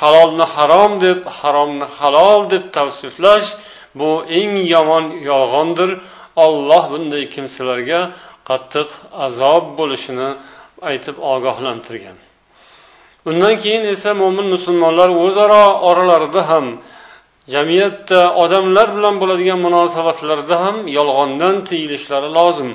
[0.00, 3.48] halolni harom deb haromni halol deb tavsiflash
[3.98, 5.90] bu eng yomon yolg'ondir.
[6.44, 8.00] Olloh bunday kimsalarga
[8.48, 8.88] qattiq
[9.26, 10.28] azob bo'lishini
[10.90, 12.16] aytib ogohlantirgan.
[13.28, 16.66] Undan keyin esa mo'min musulmonlar o'zaro oralarida ham
[17.54, 22.70] jamiyatda odamlar bilan bo'ladigan munosabatlarda ham yolg'ondan tiyilishlari lozim.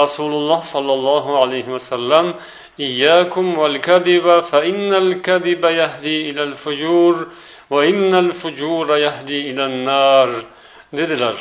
[0.00, 2.26] rasululloh sollallohu alayhi vasallam
[2.80, 7.26] إياكم والكذب فإن الكذب يهدي إلى الفجور
[7.70, 10.28] وإن الفجور يهدي إلى النار
[10.96, 11.36] dedilar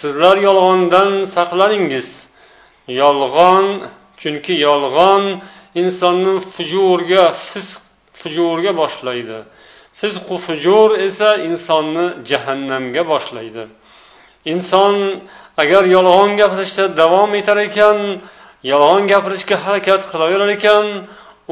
[0.00, 2.08] sizlar yolg'ondan saqlaningiz
[2.88, 3.66] yolg'on
[4.20, 5.24] chunki yolg'on
[5.80, 7.80] insonni fujurga fisq
[8.20, 9.38] fujurga boshlaydi
[10.00, 13.64] fisqu fujur esa insonni jahannamga boshlaydi
[14.52, 14.94] inson
[15.61, 17.97] agar yolg'on gapirishda davom etar ekan
[18.71, 20.85] yolg'on gapirishga harakat qilaverar ekan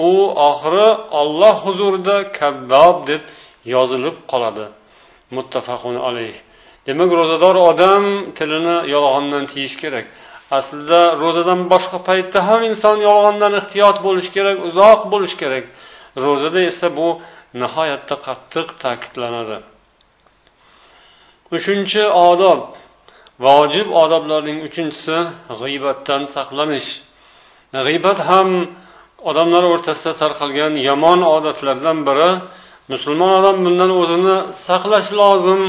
[0.08, 0.10] u
[0.50, 0.90] oxiri
[1.20, 3.22] olloh huzurida kaddob deb
[3.74, 4.66] yozilib qoladi.
[5.36, 6.36] Muttafaqun alayh.
[6.88, 8.04] Demak ro'zador odam
[8.38, 10.06] tilini yolg'ondan tiyish kerak.
[10.58, 15.66] Aslida ro'zadan boshqa paytda ham inson yolg'ondan ehtiyot bo'lishi kerak uzoq bo'lishi kerak.
[16.26, 17.08] Ro'zada esa bu
[17.62, 19.58] nihoyatda qattiq ta'kidlanadi.
[21.56, 22.60] Uchinchi odob.
[23.44, 25.18] Vojib odoblarning uchinchisi
[25.60, 26.90] g'iybatdan saqlanish.
[27.86, 28.50] G'iybat ham
[29.30, 32.30] odamlar o'rtasida tarqalgan yomon odatlardan biri.
[32.94, 34.36] Musulmon odam bundan o'zini
[34.68, 35.62] saqlash lozim.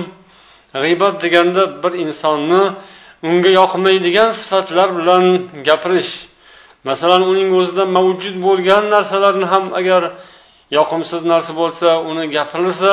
[0.82, 2.62] G'iybat deganda bir insonni
[3.28, 5.24] unga yoqmaydigan sifatlar bilan
[5.68, 6.12] gapirish.
[6.88, 10.02] Masalan uning o'zida mavjud bo'lgan narsalarni ham agar
[10.76, 12.92] yoqimsiz narsa bo'lsa uni gapirilsa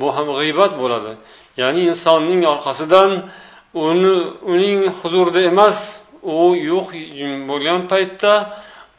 [0.00, 1.12] bu ham g'iybat bo'ladi.
[1.60, 3.10] Ya'ni insonning orqasidan
[3.74, 4.14] uni
[4.52, 5.78] uning huzurida emas
[6.22, 6.88] u yo'q
[7.50, 8.32] bo'lgan paytda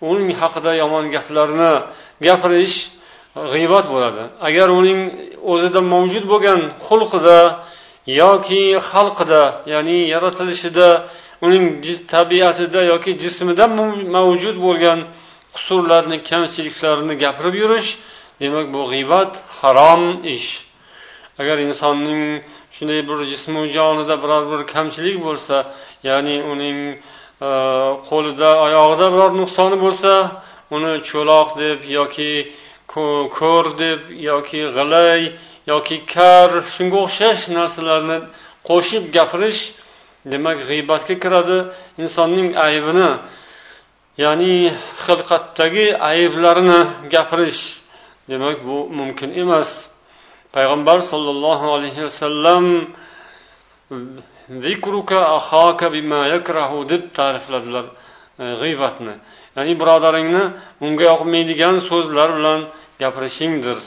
[0.10, 1.73] uning haqida yomon gaplarni
[2.25, 2.77] gapirish
[3.51, 4.23] g'iybat bo'ladi.
[4.47, 4.99] Agar uning
[5.51, 7.39] o'zida mavjud bo'lgan xulqida
[8.21, 10.88] yoki xalqida ya'ni yaratilishida
[11.45, 11.65] uning
[12.13, 13.65] tabiatida yoki jismida
[14.15, 14.99] mavjud bo'lgan
[15.55, 17.89] qusurlarni kamchiliklarini gapirib yurish
[18.41, 20.03] demak bu g'iybat harom
[20.36, 20.70] ish.
[21.41, 22.23] Agar insonning
[22.75, 25.56] shunday bir jismu jonida biror bir kamchilik bo'lsa
[26.10, 26.77] ya'ni uning
[27.47, 27.51] e,
[28.10, 30.12] qo'lida oyog'ida biror nuqsoni bo'lsa
[30.75, 32.32] uni cho'loq deb yoki
[33.38, 35.21] ko'r deb yoki g'ilay
[35.71, 38.17] yoki kar shunga o'xshash narsalarni
[38.69, 39.62] qo'shib gapirish
[40.32, 41.58] demak g'iybatga kiradi.
[42.04, 43.10] Insonning aybini
[44.23, 44.56] ya'ni
[45.04, 46.82] xilqatdagi ayblarini
[47.13, 47.62] gapirish
[48.30, 49.69] demak bu mumkin emas.
[50.55, 52.65] Payg'ambar sollallohu alayhi vasallam
[56.91, 57.85] deb ta'rifladilar
[58.43, 59.13] e, g'iybatni.
[59.57, 60.43] Ya'ni birodaringni
[60.85, 62.59] unga yoqmaydigan so'zlar bilan
[63.01, 63.79] gapirishingdir.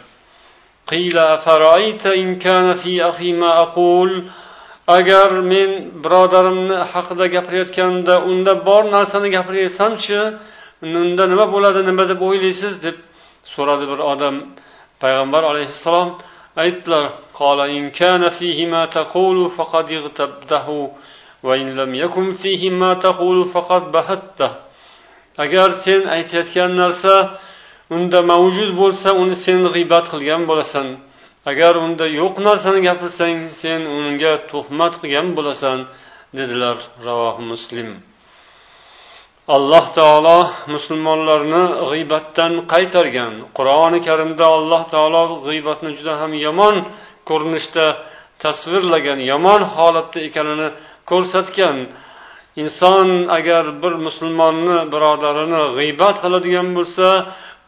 [4.96, 5.70] Agar men
[6.04, 10.18] birodarimni haqida gapirayotganda unda bor narsani gapiraversamchi
[10.82, 12.74] unda nima bo'ladi nima deb o'ylaysiz?
[12.86, 12.96] deb
[13.54, 14.34] so'radi bir odam.
[15.02, 16.08] Payg'ambar alayhissalom
[16.62, 17.04] aytdilar
[25.44, 27.14] agar sen aytayotgan narsa
[27.96, 30.88] unda mavjud bo'lsa uni sen g'iybat qilgan bo'lasan.
[31.50, 35.78] Agar unda yo'q narsani gapirsang sen unga tuhmat qilgan bo'lasan
[36.38, 37.88] dedilar ravohi muslim.
[39.52, 40.38] Alloh taolo
[40.74, 43.32] musulmonlarni g'iybatdan qaytargan.
[43.58, 46.76] Qur'oni karimda alloh taolo g'iybatni juda ham yomon
[47.28, 47.86] ko'rinishda
[48.44, 50.68] tasvirlagan yomon holatda ekanini
[51.10, 51.76] ko'rsatgan.
[52.62, 57.08] Inson agar bir musulmonni birodarini g'iybat qiladigan bo'lsa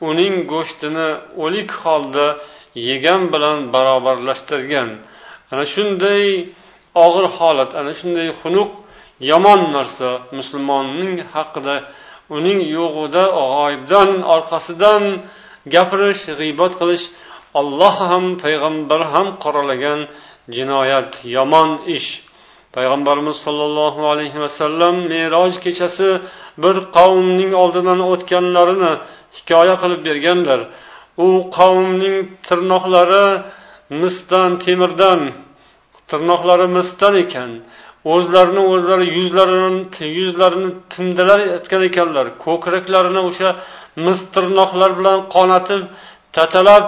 [0.08, 1.08] uning go'shtini
[1.44, 2.26] o'lik holda
[2.88, 4.88] yegan bilan barobarlashtirgan.
[5.52, 6.24] Ana shunday
[7.04, 8.70] og'ir holat ana shunday xunuk
[9.30, 11.74] yomon narsa musulmonning haqida
[12.36, 15.02] uning yo'g'ida g'oyibdan orqasidan
[15.74, 17.04] gapirish g'iybat qilish
[17.60, 20.00] olloh ham payg'ambar ham qoralagan
[20.56, 22.08] jinoyat yomon ish.
[22.76, 26.08] Payg'ambarimiz sollallohu alayhi vasallam meroj kechasi
[26.62, 28.92] bir qavmning oldidan o'tganlarini
[29.36, 30.60] hikoya qilib berganlar.
[31.26, 33.26] U qavmning tirnoqlari
[34.02, 35.20] misdan temirdan
[36.10, 37.50] tirnoqlari misdan ekan.
[38.14, 42.26] O'zlarini o'zlari yuzlarini yuzlarini timdalayotgan ekanlar.
[42.44, 43.48] Ko'kraklarini o'sha
[44.06, 45.82] mis tirnoqlar bilan qonatib
[46.36, 46.84] tatalab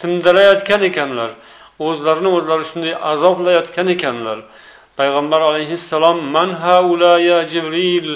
[0.00, 1.30] timdalayotgan ekanlar.
[1.86, 4.38] O'zlarini o'zlari shunday azoblayotgan ekanlar.
[4.98, 7.12] Payg'ambar alayhissalom man haula
[7.52, 8.08] jibril?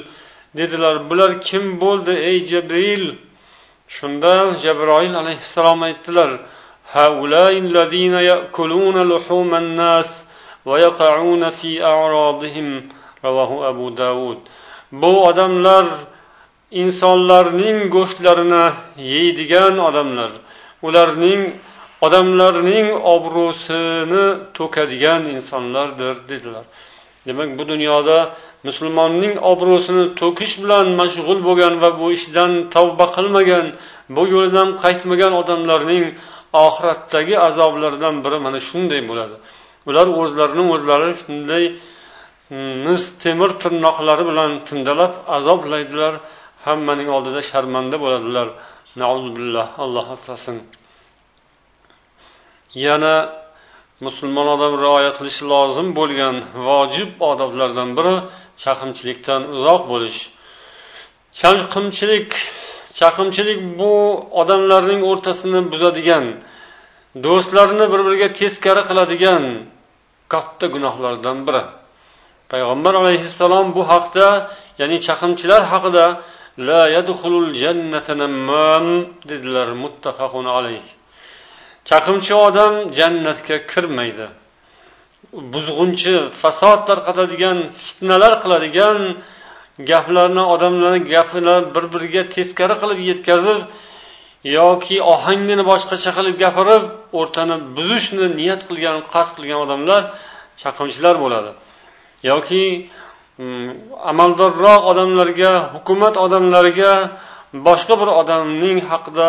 [0.57, 1.11] dedilar.
[1.11, 3.05] Bular kim bo'ldi ey jibril?
[3.97, 6.31] Shunda jabroil alayhissalom aytdilar
[10.68, 12.90] هؤلاء الذين يأكلون لحوم الناس ويقعون في أعراضهم
[13.26, 14.38] رواه أبو داود
[15.02, 15.86] bu odamlar
[16.72, 20.32] insonlarning go'shtlarini yeydigan odamlar
[20.82, 21.52] ularning
[22.02, 26.64] odamlarning obro'sini to'kadigan insonlardir dedilar
[27.28, 28.30] demak bu dunyoda
[28.64, 33.66] musulmonning obro'sini to'kish bilan mashg'ul bo'lgan va bu ishdan tavba qilmagan
[34.16, 36.06] bu yo'lidan qaytmagan odamlarning
[36.54, 39.36] oxiratdagi azoblaridan biri mana shunday bo'ladi
[39.89, 41.65] Ular o'zlarini o'zlari shunday
[42.49, 46.15] hmm, mis temir tirnoqlari bilan tindalab azoblaydilar.
[46.67, 48.49] Hammaning oldida sharmanda bo'ladilar.
[49.85, 50.57] Alloh asrasin.
[52.87, 53.15] Yana
[54.07, 56.37] musulmon odam rioya qilishi lozim bo'lgan
[56.69, 58.15] vojib odoblardan biri
[58.63, 60.21] chaqimchilikdan uzoq bo'lish.
[61.41, 62.31] Chaqimchilik
[62.99, 63.93] chaqimchilik bu
[64.41, 66.25] odamlarning o'rtasini buzadigan
[67.27, 69.45] do'stlarni bir biriga teskari qiladigan
[70.33, 71.63] katta gunohlardan biri.
[72.53, 74.27] Payg'ambar alayhissalom bu haqda
[74.81, 76.05] ya'ni chaqimchilar haqida
[76.69, 78.15] la yadxulul jannata
[79.31, 80.87] dedilar muttafaqun alayh.
[81.89, 84.27] Chaqimchi odam jannatga kirmaydi.
[85.53, 88.99] Buzg'unchi fasod tarqatadigan fitnalar qiladigan
[89.91, 93.61] gaplarni odamlarni gapini bir biriga teskari qilib yetkazib
[94.45, 96.83] yoki ohangini boshqacha qilib gapirib
[97.19, 100.03] o'rtani buzishni niyat qilgan qasd qilgan odamlar
[100.63, 101.51] chaqimchilar bo'ladi.
[102.31, 102.65] Yoki
[103.43, 103.69] mm,
[104.11, 106.93] amaldorroq odamlarga hukumat odamlariga
[107.67, 109.27] boshqa bir odamning haqida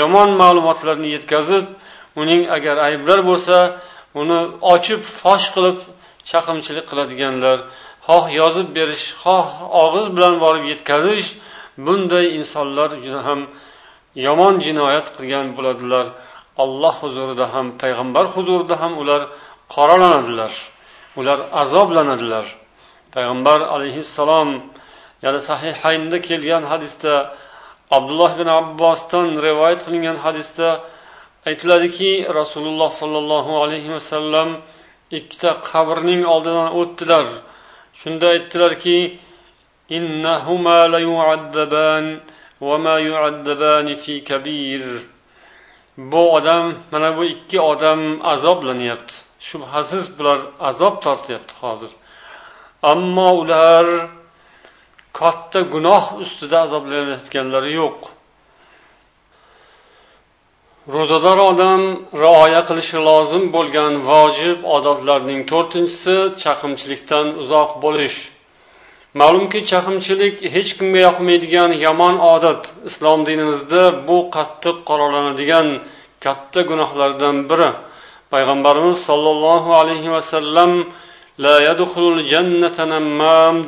[0.00, 1.64] yomon ma'lumotlarni yetkazib
[2.22, 3.56] uning agar ayblar bo'lsa
[4.20, 4.40] uni
[4.74, 5.78] ochib fosh qilib
[6.30, 7.58] chaqimchilik qiladiganlar
[8.06, 9.46] xoh yozib berish xoh
[9.84, 11.26] og'iz bilan borib yetkazish
[11.86, 13.40] bunday insonlar juda ham
[14.24, 16.06] yomon jinoyat qilgan bo'ladilar.
[16.64, 19.22] Alloh huzurida ham payg'ambar huzurida ham ular
[19.74, 20.52] qoralanadilar
[21.20, 22.46] ular azoblanadilar.
[23.14, 24.48] Payg'ambar alayhissalom
[25.24, 27.14] yana sahihaynda kelgan hadisda
[27.96, 30.68] abdulloh ibn abbosdan rivoyat qilingan hadisda
[31.48, 34.48] aytiladiki rasululloh sollallohu alayhi vasallam
[35.18, 37.26] ikkita qabrning oldidan o'tdilar.
[38.00, 38.98] Shunda aytdilarki
[45.98, 48.00] bu odam mana bu ikki odam
[48.32, 49.14] azoblanyapti.
[49.48, 51.90] Shubhasiz bular azob tortyapti hozir.
[52.82, 53.86] Ammo ular
[55.12, 57.98] katta gunoh ustida azoblanayotganlari yo'q.
[60.94, 61.82] Ro'zador odam
[62.22, 68.18] rioya qilishi lozim bo'lgan vojib odoblarning to'rtinchisi chaqimchilikdan uzoq bo'lish.
[69.20, 75.68] Ma'lumki chaqimchilik hech kimga yoqmaydigan yomon odat islom dinimizda bu qattiq qoralanadigan
[76.24, 77.70] katta gunohlardan biri.
[78.32, 80.72] Payg'ambarimiz sollallohu alayhi vasallam
[81.44, 81.54] la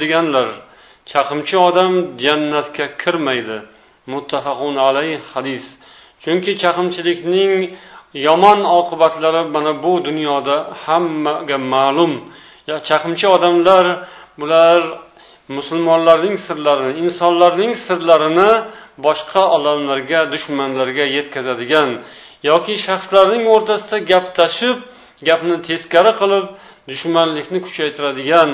[0.03, 0.49] deganlar
[1.11, 1.93] chaqimchi odam
[2.25, 3.59] jannatga kirmaydi.
[4.13, 5.65] Muttafaqun alayh hadis.
[6.23, 7.53] Chunki chaqimchilikning
[8.27, 12.13] yomon oqibatlari mana bu dunyoda hammaga ma'lum.
[12.89, 13.85] Chaqimchi odamlar
[14.41, 14.81] bular
[15.57, 18.51] musulmonlarning sirlarini insonlarning sirlarini
[19.07, 21.91] boshqa odamlarga dushmanlarga yetkazadigan
[22.51, 24.77] yoki shaxslarning o'rtasida gap tashib
[25.29, 26.45] gapni teskari qilib
[26.91, 28.51] dushmanlikni kuchaytiradigan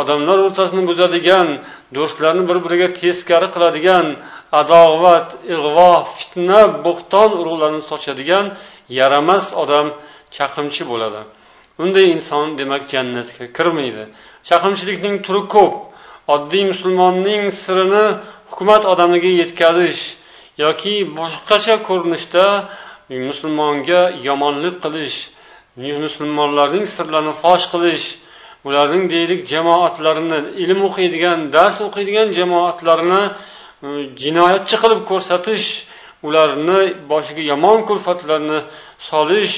[0.00, 1.48] odamlar o'rtasini buzadigan
[1.96, 4.06] do'stlarni bir biriga teskari qiladigan
[4.60, 8.46] adovat ig'vo fitna bo'xton urug'larini sochadigan
[8.98, 9.86] yaramas odam
[10.36, 11.20] chaqimchi bo'ladi.
[11.82, 14.04] Unday inson demak jannatga kirmaydi.
[14.48, 15.74] Chaqimchilikning turi ko'p.
[16.34, 18.06] Oddiy musulmonning sirini
[18.50, 20.02] hukumat odamiga yetkazish
[20.64, 22.46] yoki boshqacha ko'rinishda
[23.28, 25.18] musulmonga yomonlik qilish
[26.04, 28.06] musulmonlarning sirlarini fosh qilish
[28.68, 33.22] ularning deylik jamoatlarini ilm o'qiydigan dars o'qiydigan jamoatlarini
[34.22, 35.66] jinoyatchi qilib ko'rsatish
[36.26, 38.58] ularni boshiga yomon kulfatlarni
[39.08, 39.54] solish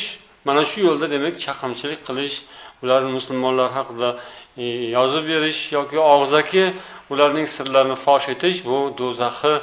[0.46, 2.36] mana shu yo'lda demak chaqimchilik qilish
[2.82, 4.08] ular musulmonlar haqida
[4.62, 4.64] e,
[4.96, 6.64] yozib berish yoki og'zaki
[7.12, 9.54] ularning sirlarini fosh etish bu do'zaxi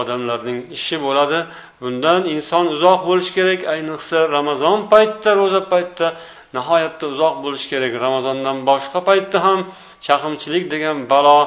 [0.00, 1.38] odamlarning ishi bo'ladi.
[1.82, 6.08] Bundan inson uzoq bo'lishi kerak ayniqsa ramazon paytida ro'za paytida
[6.56, 7.92] nihoyatda uzoq bo'lish kerak.
[8.06, 9.58] Ramazondan boshqa paytda ham
[10.06, 11.40] chaqimchilik degan balo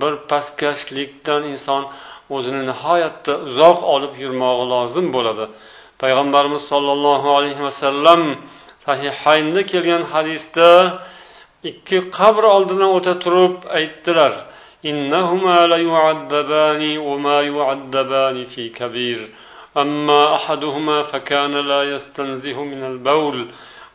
[0.00, 1.82] bir pastkashlikdan inson
[2.36, 5.44] o'zini nihoyatda uzoq olib yurmog'i lozim bo'ladi.
[6.02, 8.22] Payg'ambarimiz sollallohu alayhi vasallam
[8.85, 10.69] sahihaynda kelgan hadisda
[11.69, 14.33] ikki qabr oldidan o'ta turib aytdilar
[14.91, 19.19] إنهما ليعذبان وما يعذبان في كبير
[19.77, 23.37] أما أحدهما فكان لا يستنزه من البول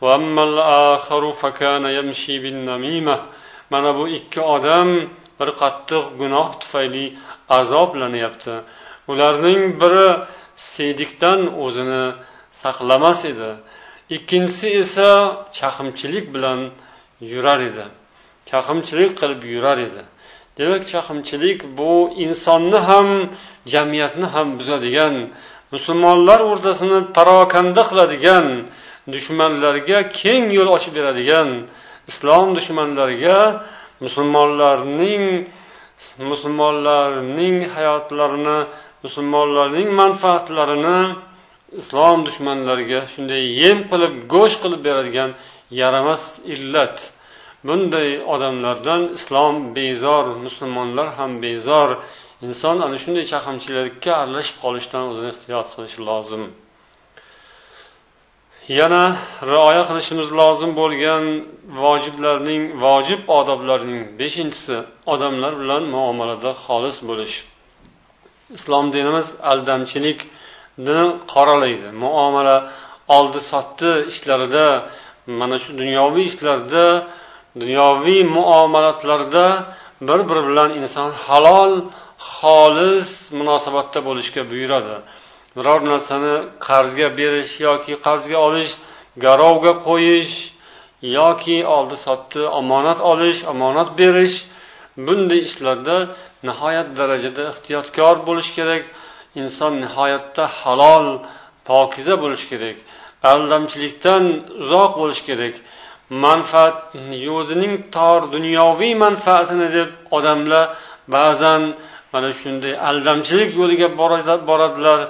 [0.01, 3.17] وأما الآخر فكان يمشي بالنميمة
[3.71, 4.89] mana bu ikki odam
[5.39, 7.05] bir qattiq gunoh tufayli
[7.59, 8.55] azoblanyapti
[9.11, 10.09] ularning biri
[10.71, 12.05] siydiqdan o'zini
[12.61, 13.51] saqlamas edi
[14.16, 15.10] Ikkinchisi esa
[15.58, 16.60] chaqimchilik bilan
[17.32, 17.84] yurar edi.
[18.50, 20.02] Chaqimchilik qilib yurar edi.
[20.58, 21.92] Demak chaqimchilik bu
[22.24, 23.08] insonni ham
[23.72, 25.14] jamiyatni ham buzadigan
[25.74, 28.46] musulmonlar o'rtasini parokanda qiladigan
[29.14, 31.48] dushmanlarga keng yo'l ochib beradigan
[32.10, 33.38] islom dushmanlariga
[34.04, 35.24] musulmonlarning
[36.30, 38.58] musulmonlarning hayotlarini
[39.04, 40.98] musulmonlarning manfaatlarini
[41.78, 45.30] islom dushmanlariga shunday yem qilib go'sht qilib beradigan
[45.80, 46.22] yaramas
[46.54, 46.96] illat.
[47.68, 51.90] Bunday odamlardan islom bezor musulmonlar ham bezor.
[52.46, 56.44] Inson ana shunday chaqimchilikka aralashib qolishdan o'zini ehtiyot qilishi lozim.
[58.80, 59.04] Yana
[59.50, 61.24] rioya qilishimiz lozim bo'lgan
[61.82, 64.76] vojiblarning vojib odoblarning beshinchisi
[65.12, 67.36] odamlar bilan muomalada xolis bo'lish.
[68.56, 70.20] Islom dinimiz aldamchilik
[71.32, 71.88] qoralaydi?
[72.02, 72.56] Muomala
[73.16, 74.66] oldi sotdi ishlarida
[75.26, 76.84] mana shu dunyoviy ishlarda
[77.62, 79.46] dunyoviy muomalatlarda
[80.08, 81.72] bir biri bilan inson halol
[82.34, 84.96] xolis munosabatda bo'lishga buyuradi.
[85.56, 86.34] Biror narsani
[86.68, 88.72] qarzga berish yoki qarzga olish
[89.24, 90.34] garovga qo'yish
[91.18, 94.36] yoki oldi sotdi omonat olish omonat berish
[95.06, 95.96] bunday ishlarda
[96.48, 98.84] nihoyat darajada ehtiyotkor bo'lish kerak.
[99.40, 101.06] Inson nihoyatda halol
[101.68, 102.78] pokiza bo'lishi kerak
[103.32, 104.24] aldamchilikdan
[104.62, 105.54] uzoq bo'lishi kerak.
[106.24, 106.76] Manfaat
[107.38, 110.64] o'zining tor dunyoviy manfaatini deb odamlar
[111.16, 111.62] ba'zan
[112.12, 113.88] mana shunday aldamchilik yo'liga
[114.50, 115.00] boradilar.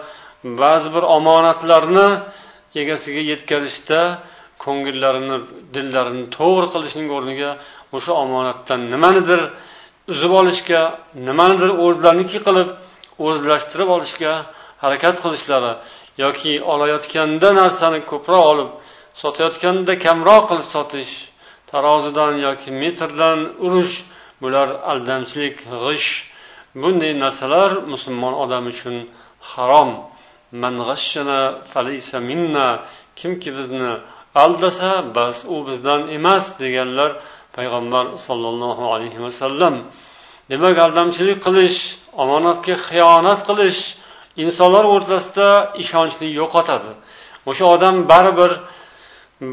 [0.62, 2.08] Ba'zi bir omonatlarni
[2.82, 4.00] egasiga yetkazishda
[4.64, 5.36] ko'ngillarini
[5.74, 7.50] dillarini to'g'ri qilishning o'rniga
[7.96, 9.40] o'sha omonatdan nimanidir
[10.12, 10.80] uzib olishga
[11.28, 12.68] nimanidir o'zlariniki qilib
[13.26, 14.32] o'zlashtirib olishga
[14.82, 15.72] harakat qilishlari
[16.24, 18.70] yoki olayotganda narsani ko'proq olib
[19.22, 21.14] sotayotganda kamroq qilib sotish
[21.70, 23.96] tarozidan yoki metrdan urish
[24.42, 26.08] bular aldamchilik g'ish.
[26.82, 28.96] Bunday narsalar musulmon odam uchun
[29.50, 29.90] harom.
[33.20, 33.92] Kimki bizni
[34.42, 37.10] aldasa bas u bizdan emas deganlar
[37.56, 39.74] payg'ambar sollallohu alayhi vasallam.
[40.50, 41.78] Demak aldamchilik qilish
[42.22, 43.80] omonatga xiyonat qilish
[44.42, 45.48] insonlar o'rtasida
[45.82, 46.92] ishonchni yo'qotadi.
[47.50, 48.52] O'sha odam baribir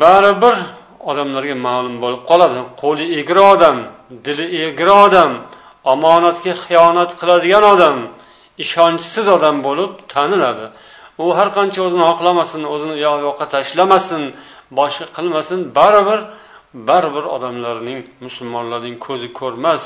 [0.04, 0.56] baribir
[1.10, 2.60] odamlarga ma'lum bo'lib qoladi.
[2.82, 3.78] Qo'li egri odam
[4.26, 5.32] dili egri odam
[5.94, 7.98] omonatga xiyonat qiladigan odam
[8.64, 10.66] ishonchsiz odam bo'lib taniladi.
[11.24, 14.24] U har qancha o'zini oqlamasin o'zini u yoqqa tashlamasin
[14.80, 16.20] boshqa qilmasin baribir
[16.90, 19.82] baribir odamlarning musulmonlarning ko'zi ko'rmas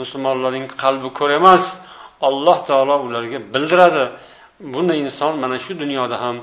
[0.00, 1.64] musulmonlarning qalbi ko'r emas
[2.28, 4.04] alloh taolo ularga bildiradi.
[4.72, 6.36] Bunday inson mana shu dunyoda ham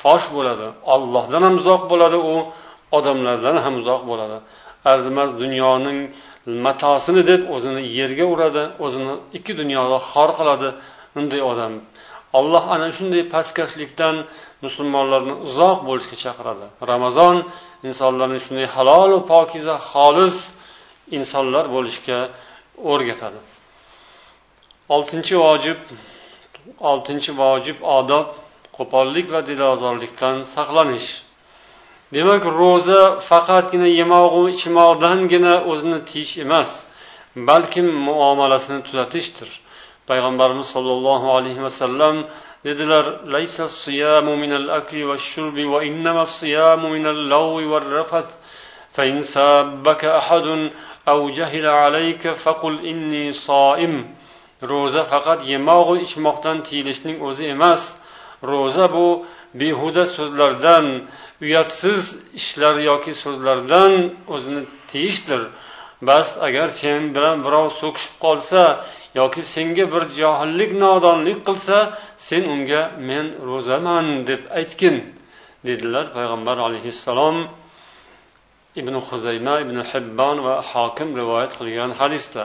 [0.00, 0.66] fosh bo'ladi.
[0.94, 2.34] Ollohdan ham uzoq bo'ladi u
[2.98, 4.36] odamlardan ham uzoq bo'ladi.
[4.92, 5.98] Arzimas dunyoning
[6.64, 10.68] matosini deb o'zini yerga uradi o'zini ikki dunyoda xor qiladi
[11.14, 11.72] bunday odam.
[12.38, 14.16] Alloh ana shunday pastkashlikdan
[14.64, 16.66] musulmonlarni uzoq bo'lishga chaqiradi.
[16.92, 17.36] Ramazon
[17.88, 20.36] insonlarni shunday halolu pokiza xolis
[21.18, 22.18] insonlar bo'lishga
[22.90, 23.40] o'rgatadi.
[24.95, 25.79] oltinchi vojib
[26.91, 28.27] oltinchi vojib odob
[28.77, 31.09] qo'pollik va dilozorlikdan saqlanish
[32.15, 36.69] demak ro'za faqatgina yemog'u ichmoqdangina o'zini tiyish emas
[37.49, 39.49] balkim muomalasini tuzatishdir
[40.09, 42.15] payg'ambarimiz sollallohu alayhi vasallam
[42.67, 48.29] dedilar laysa siyamu minal akli va shurbi va innama siyamu minal lawi va rafas
[48.97, 50.71] فإن سابك أحد
[51.07, 53.93] أو جهل عليك فقل إني صائم
[54.70, 57.82] ro'za faqat yemog'u ichmoqdan tiyilishning o'zi emas.
[58.50, 59.06] Ro'za bu
[59.60, 60.86] behuda so'zlardan
[61.44, 62.00] uyatsiz
[62.40, 63.92] ishlar yoki so'zlardan
[64.34, 65.42] o'zini tiyishdir.
[66.08, 68.62] Bas agar sen bilan birov so'kishib qolsa
[69.20, 71.78] yoki senga bir johillik nodonlik qilsa
[72.28, 74.96] sen unga men ro'zaman deb aytgin
[75.68, 77.36] dedilar payg'ambar alayhissalom.
[78.80, 82.42] Ibn huzayma ibn hibbon va hokim rivoyat qilgan hadisda.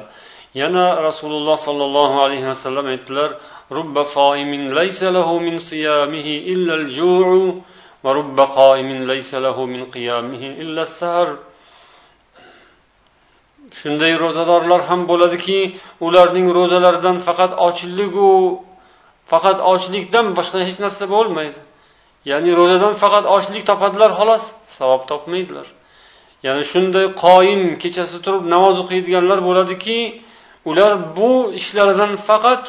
[0.53, 3.29] Yana rasululloh sollallohu alayhi vasallam aytdilar
[3.77, 7.63] rubba soimin laysa lahu min siyamihi illa al-ju'u
[8.03, 11.29] va rubba qoimin laysa lahu min qiyamihi illa as-sahar
[13.79, 15.59] shunday ro'zadorlar ham bo'ladiki
[16.07, 18.31] ularning ro'zalaridan faqat ochligu
[19.31, 21.59] faqat ochlikdan boshqa hech narsa bo'lmaydi.
[22.31, 24.43] Ya'ni ro'zadan faqat ochlik topadilar xolos
[24.77, 25.67] savob topmaydilar.
[26.45, 29.99] Ya'ni shunday qoyim kechasi turib namoz o'qiydiganlar bo'ladiki
[30.69, 32.63] ular bu ishlaridan faqat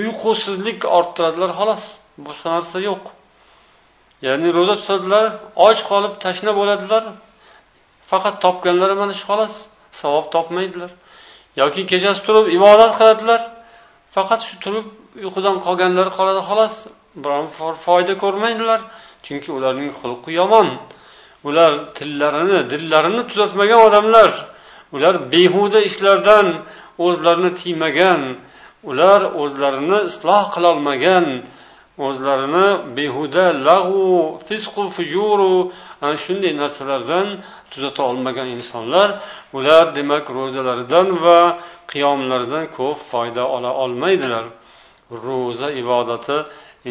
[0.00, 1.84] uyqusizlik orttiradilar xolos.
[2.26, 3.02] Boshqa narsa yo'q.
[4.26, 5.24] Ya'ni ro'za tutadilar
[5.66, 7.02] och qolib tashna bo'ladilar
[8.10, 9.54] faqat topganlari mana shu xolos
[10.00, 10.90] savob topmaydilar.
[11.60, 13.40] Yoki kechasi turib ibodat qiladilar
[14.16, 14.86] faqat shu turib
[15.24, 16.74] uyqudan qolganlari qoladi xolos.
[17.22, 17.46] Biron
[17.86, 18.80] foyda ko'rmaydilar
[19.24, 20.68] chunki ularning xulqi yomon.
[21.48, 24.30] Ular tillarini dillarini tuzatmagan odamlar
[24.94, 26.46] ular behuda ishlardan
[27.06, 28.20] o'zlarini tiymagan
[28.90, 31.26] ular o'zlarini isloh qilolmagan
[32.06, 32.68] o'zlarini
[32.98, 34.06] behuda lag'u
[34.46, 35.54] fisqu fujuru
[36.04, 37.26] ana shunday narsalardan
[37.72, 39.08] tuzata olmagan insonlar
[39.58, 41.40] ular demak ro'zalaridan va
[41.92, 44.44] qiyomlaridan ko'p foyda ola olmaydilar.
[45.24, 46.36] Ro'za ibodati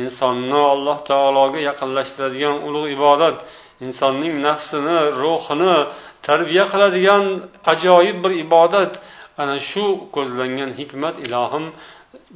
[0.02, 3.38] insonni alloh taologa yaqinlashtiradigan ulug' ibodat.
[3.86, 5.76] Insonning nafsini ruhini
[6.28, 7.24] tarbiya qiladigan
[7.74, 8.94] ajoyib bir ibodat.
[9.42, 11.66] Ana shu ko'zlangan hikmat ilohim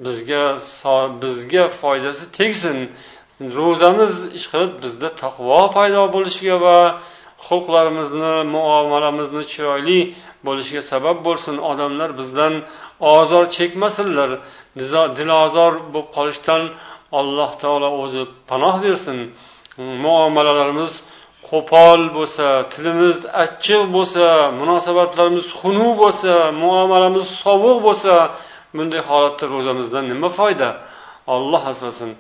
[0.06, 0.44] bizga
[1.24, 2.78] bizga foydasi tegsin.
[3.58, 6.80] Ro'zamiz ishqilib bizda taqvo paydo bo'lishiga va
[7.48, 10.00] xulqlarimizni muomalamizni chiroyli
[10.48, 11.56] bo'lishiga sabab bo'lsin.
[11.72, 12.54] Odamlar bizdan
[13.16, 14.30] ozor chekmasinlar.
[15.18, 16.62] Dilozor bo'lib qolishdan
[17.20, 19.18] alloh taolo o'zi panoh bersin.
[20.06, 20.94] Muomalalarimiz
[21.50, 24.26] qo'pol bo'lsa tilimiz achchiq bo'lsa
[24.60, 26.34] munosabatlarimiz xunuk bo'lsa
[26.64, 28.14] muomalamiz sovuq bo'lsa
[28.78, 30.70] bunday holatda ro'zamizdan nima foyda?
[31.36, 32.12] Olloh asrasin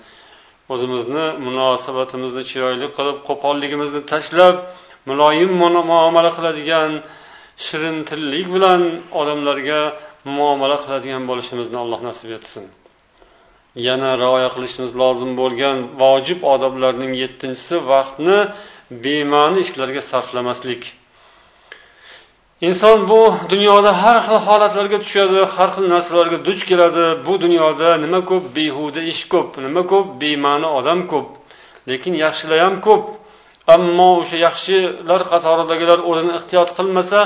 [0.73, 4.55] o'zimizni munosabatimizni chiroyli qilib qo'polligimizni tashlab
[5.09, 6.91] muloyim muomala qiladigan
[7.65, 8.81] shirin tillik bilan
[9.21, 9.81] odamlarga
[10.37, 12.65] muomala qiladigan bo'lishimizni alloh nasib etsin.
[13.87, 18.39] Yana rioya qilishimiz lozim bo'lgan vojib odoblarning yettinchisi vaqtni
[18.91, 20.83] bema'ni ishlarga sarflamaslik.
[22.61, 27.05] Inson bu dunyoda har xil holatlarga tushadi har xil narsalarga duch keladi.
[27.25, 31.27] Bu dunyoda nima ko'p behuda ish ko'p nima ko'p bema'ni odam ko'p
[31.89, 33.03] lekin yaxshilar ham ko'p.
[33.75, 37.19] Ammo o'sha yaxshilar qatoridagilar o'zini ehtiyot qilmasa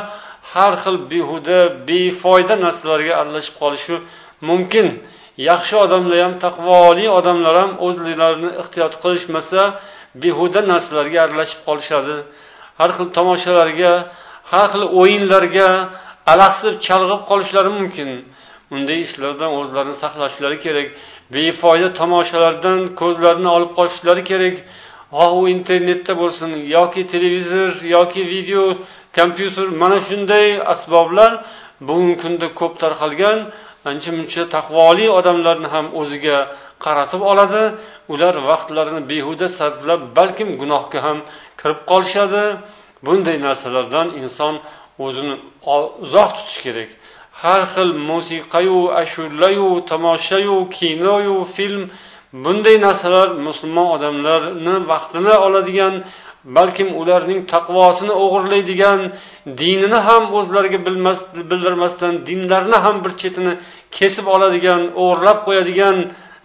[0.53, 3.95] har xil behuda befoyda narsalarga aralashib qolishi
[4.49, 4.87] mumkin.
[5.49, 9.61] Yaxshi odamlar ham taqvoli odamlar ham o'zlarini ehtiyot qilishmasa
[10.23, 12.15] behuda narsalarga aralashib qolishadi.
[12.79, 13.91] Har xil tomoshalarga
[14.51, 15.69] har xil o'yinlarga
[16.31, 18.09] alahsib chalg'ib qolishlari mumkin.
[18.75, 20.87] Unday ishlardan o'zlarini saqlashlari kerak
[21.33, 24.55] befoyda tomoshalardan ko'zlarini olib qochishlari kerak.
[25.17, 28.63] Xoh u internetda bo'lsin yoki televizor yoki video
[29.17, 31.31] kompyuter mana shunday asboblar
[31.87, 33.37] bugungi kunda ko'p tarqalgan.
[33.89, 36.37] Ancha muncha taqvoli odamlarni ham o'ziga
[36.85, 37.63] qaratib oladi.
[38.13, 41.17] Ular vaqtlarini behuda sarflab balkim gunohga ham
[41.59, 42.43] kirib qolishadi.
[43.05, 44.53] Bunday narsalardan inson
[45.05, 45.35] o'zini
[46.05, 46.89] uzoq tutish kerak.
[47.41, 51.83] Har xil musiqayu ashulayu tomoshayu kinoyu film
[52.43, 55.93] bunday narsalar musulmon odamlarni vaqtini oladigan
[56.56, 59.00] balkim ularning taqvosini o'g'irlaydigan
[59.60, 61.18] dinini ham o'zlariga bilmas
[61.50, 63.52] bildirmasdan dinlarini ham bir chetini
[63.96, 65.96] kesib oladigan o'g'irlab qo'yadigan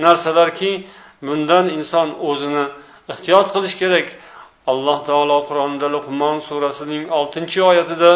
[0.06, 0.72] narsalarki
[1.28, 2.66] bundan inson o'zini
[3.14, 4.08] ehtiyot qilish kerak
[4.72, 8.14] alloh taolo qur'onda luqmon surasining oltinchi oyatida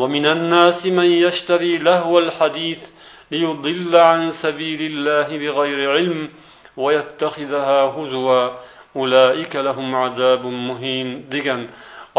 [0.00, 2.80] ومن الناس من يشتري لهو الحديث
[3.32, 6.20] ليضل عن سبيل الله بغير علم
[6.76, 8.42] ويتخذها هزوا
[11.33, 11.61] degan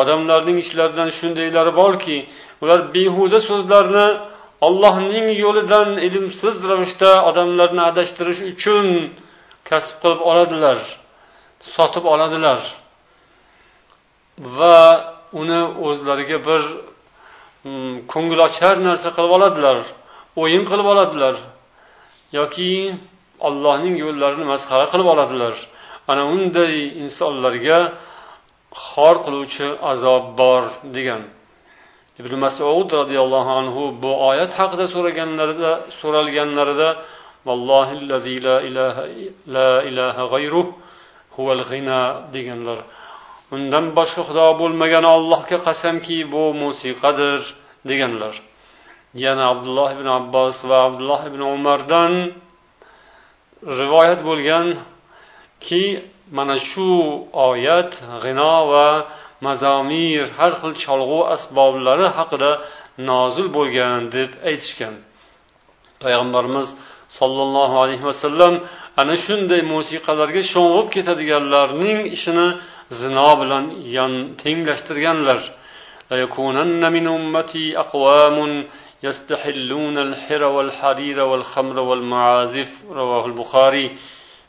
[0.01, 2.17] odamlarning ichlaridan shundaylari borki
[2.63, 4.07] ular behuda so'zlarni
[4.67, 8.87] ollohning yo'lidan ilmsiz ravishda odamlarni adashtirish uchun
[9.69, 10.79] kasb qilib oladilar
[11.75, 12.61] sotib oladilar.
[14.59, 14.79] Va
[15.41, 16.63] uni o'zlariga bir
[17.69, 19.79] mm, ko'ngilochar narsa qilib oladilar
[20.43, 21.35] o'yin qilib oladilar
[22.39, 22.71] yoki
[23.49, 25.55] ollohning yo'llarini masxara qilib oladilar.
[26.11, 27.79] Ana unday insonlarga
[28.87, 30.63] xor qiluvchi azob bor
[30.97, 31.23] degan.
[32.21, 36.89] Ibn masud roziyallohu anhu bu oyat haqida so'raganlarida so'ralganlarida
[37.47, 38.19] vallohi la
[38.69, 39.03] ilaha
[39.57, 40.67] la ilaha g'ayruh
[41.35, 42.01] huval g'ina
[42.35, 42.79] deganlar.
[43.55, 47.41] Undan boshqa xudo bo'lmagan ollohga qasamki bu musiqadir
[47.91, 48.35] deganlar.
[49.25, 52.13] Yana abdulloh ibn abbos va abdulloh ibn umardan
[53.81, 54.67] rivoyat bo'lgan
[55.64, 57.92] bo'lganki mana shu oyat
[58.24, 58.88] g'ino va
[59.46, 62.52] mazomir har xil cholg'u asboblari haqida
[63.10, 64.96] nozil bo'lgan deb aytishgan
[66.04, 66.68] payg'ambarimiz
[67.20, 68.54] sollallohu alayhi vasallam
[69.02, 72.48] ana shunday musiqalarga sho'ng'ib ketadiganlarning ishini
[73.02, 73.64] zino bilan
[74.44, 75.40] tenglashtirganlar
[79.10, 83.88] يستحلون الحر والحرير والخمر والمعازف رواه البخاري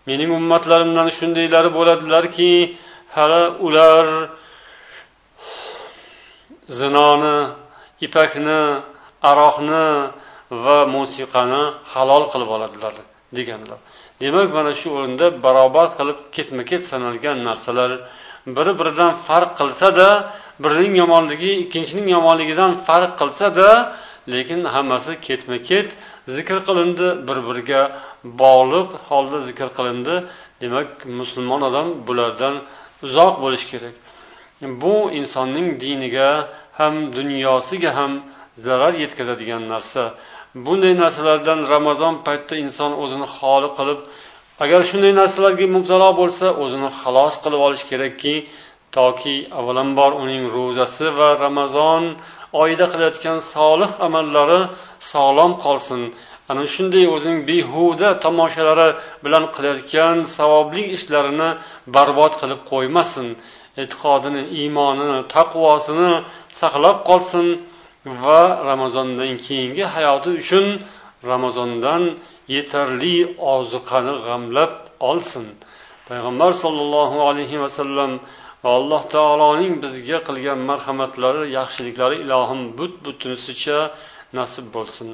[0.10, 2.52] mening ummatlarimdan shundaylari bo'ladilarki
[3.16, 4.06] hali ular
[6.80, 7.38] zinoni
[8.06, 8.62] ipakni
[9.32, 9.86] aroqni
[10.64, 12.94] va musiqani halol qilib oladilar
[13.38, 13.80] deganlar.
[14.22, 17.92] Demak mana shu o'rinda barobar qilib ketma ket sanalgan narsalar
[18.58, 20.10] biri biridan farq qilsa da
[20.64, 23.70] birining yomonligi ikkinchining yomonligidan farq qilsa da
[24.34, 25.90] lekin hammasi ketma ket
[26.36, 27.82] zikr qilindi bir biriga
[28.42, 30.16] bog'liq holda zikr qilindi.
[30.62, 32.56] Demak musulmon odam bulardan
[33.06, 33.96] uzoq bo'lishi kerak.
[34.82, 36.30] Bu insonning diniga
[36.80, 38.12] ham dunyosiga ham
[38.66, 40.04] zarar yetkazadigan narsa.
[40.66, 44.00] Bunday narsalardan ramazon paytida inson o'zini xoli qilib
[44.64, 48.36] agar shunday narsalarga mubtalo bo'lsa o'zini xalos qilib olish kerakki
[48.98, 52.04] toki avvalambor uning ro'zasi va ramazon
[52.62, 54.62] oyida qilayotgan solih amallari
[55.12, 56.02] sog'lom qolsin.
[56.52, 58.90] Ana shunday o'zining behuda tomoshalari
[59.26, 61.50] bilan qilayotgan savobli ishlarini
[61.96, 63.28] barbod qilib qo'ymasin.
[63.82, 66.12] E'tiqodini iymonini taqvosini
[66.62, 67.48] saqlab qolsin
[68.24, 70.66] va ramazondan keyingi hayoti uchun
[71.32, 72.04] ramazondan
[72.56, 73.18] yetarli
[73.54, 74.74] ozuqani g'amlab
[75.10, 75.46] olsin.
[76.10, 78.12] Payg'ambar sollallohu alayhi vasallam
[78.64, 83.80] alloh taoloning bizga qilgan marhamatlari yaxshiliklari ilohim but butunsicha
[84.40, 85.10] nasib bo'lsin.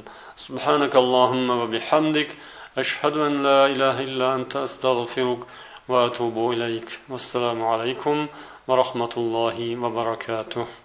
[0.45, 2.29] Subhanak subhanakallohumma va bihamdik.
[2.83, 5.41] Ashhadu an la ilaha illa anta astag'firuk
[5.89, 6.87] va atubu ilayk.
[7.11, 8.17] Vassalomu alaykum
[8.67, 10.84] va rahmatullohi va barakatuh.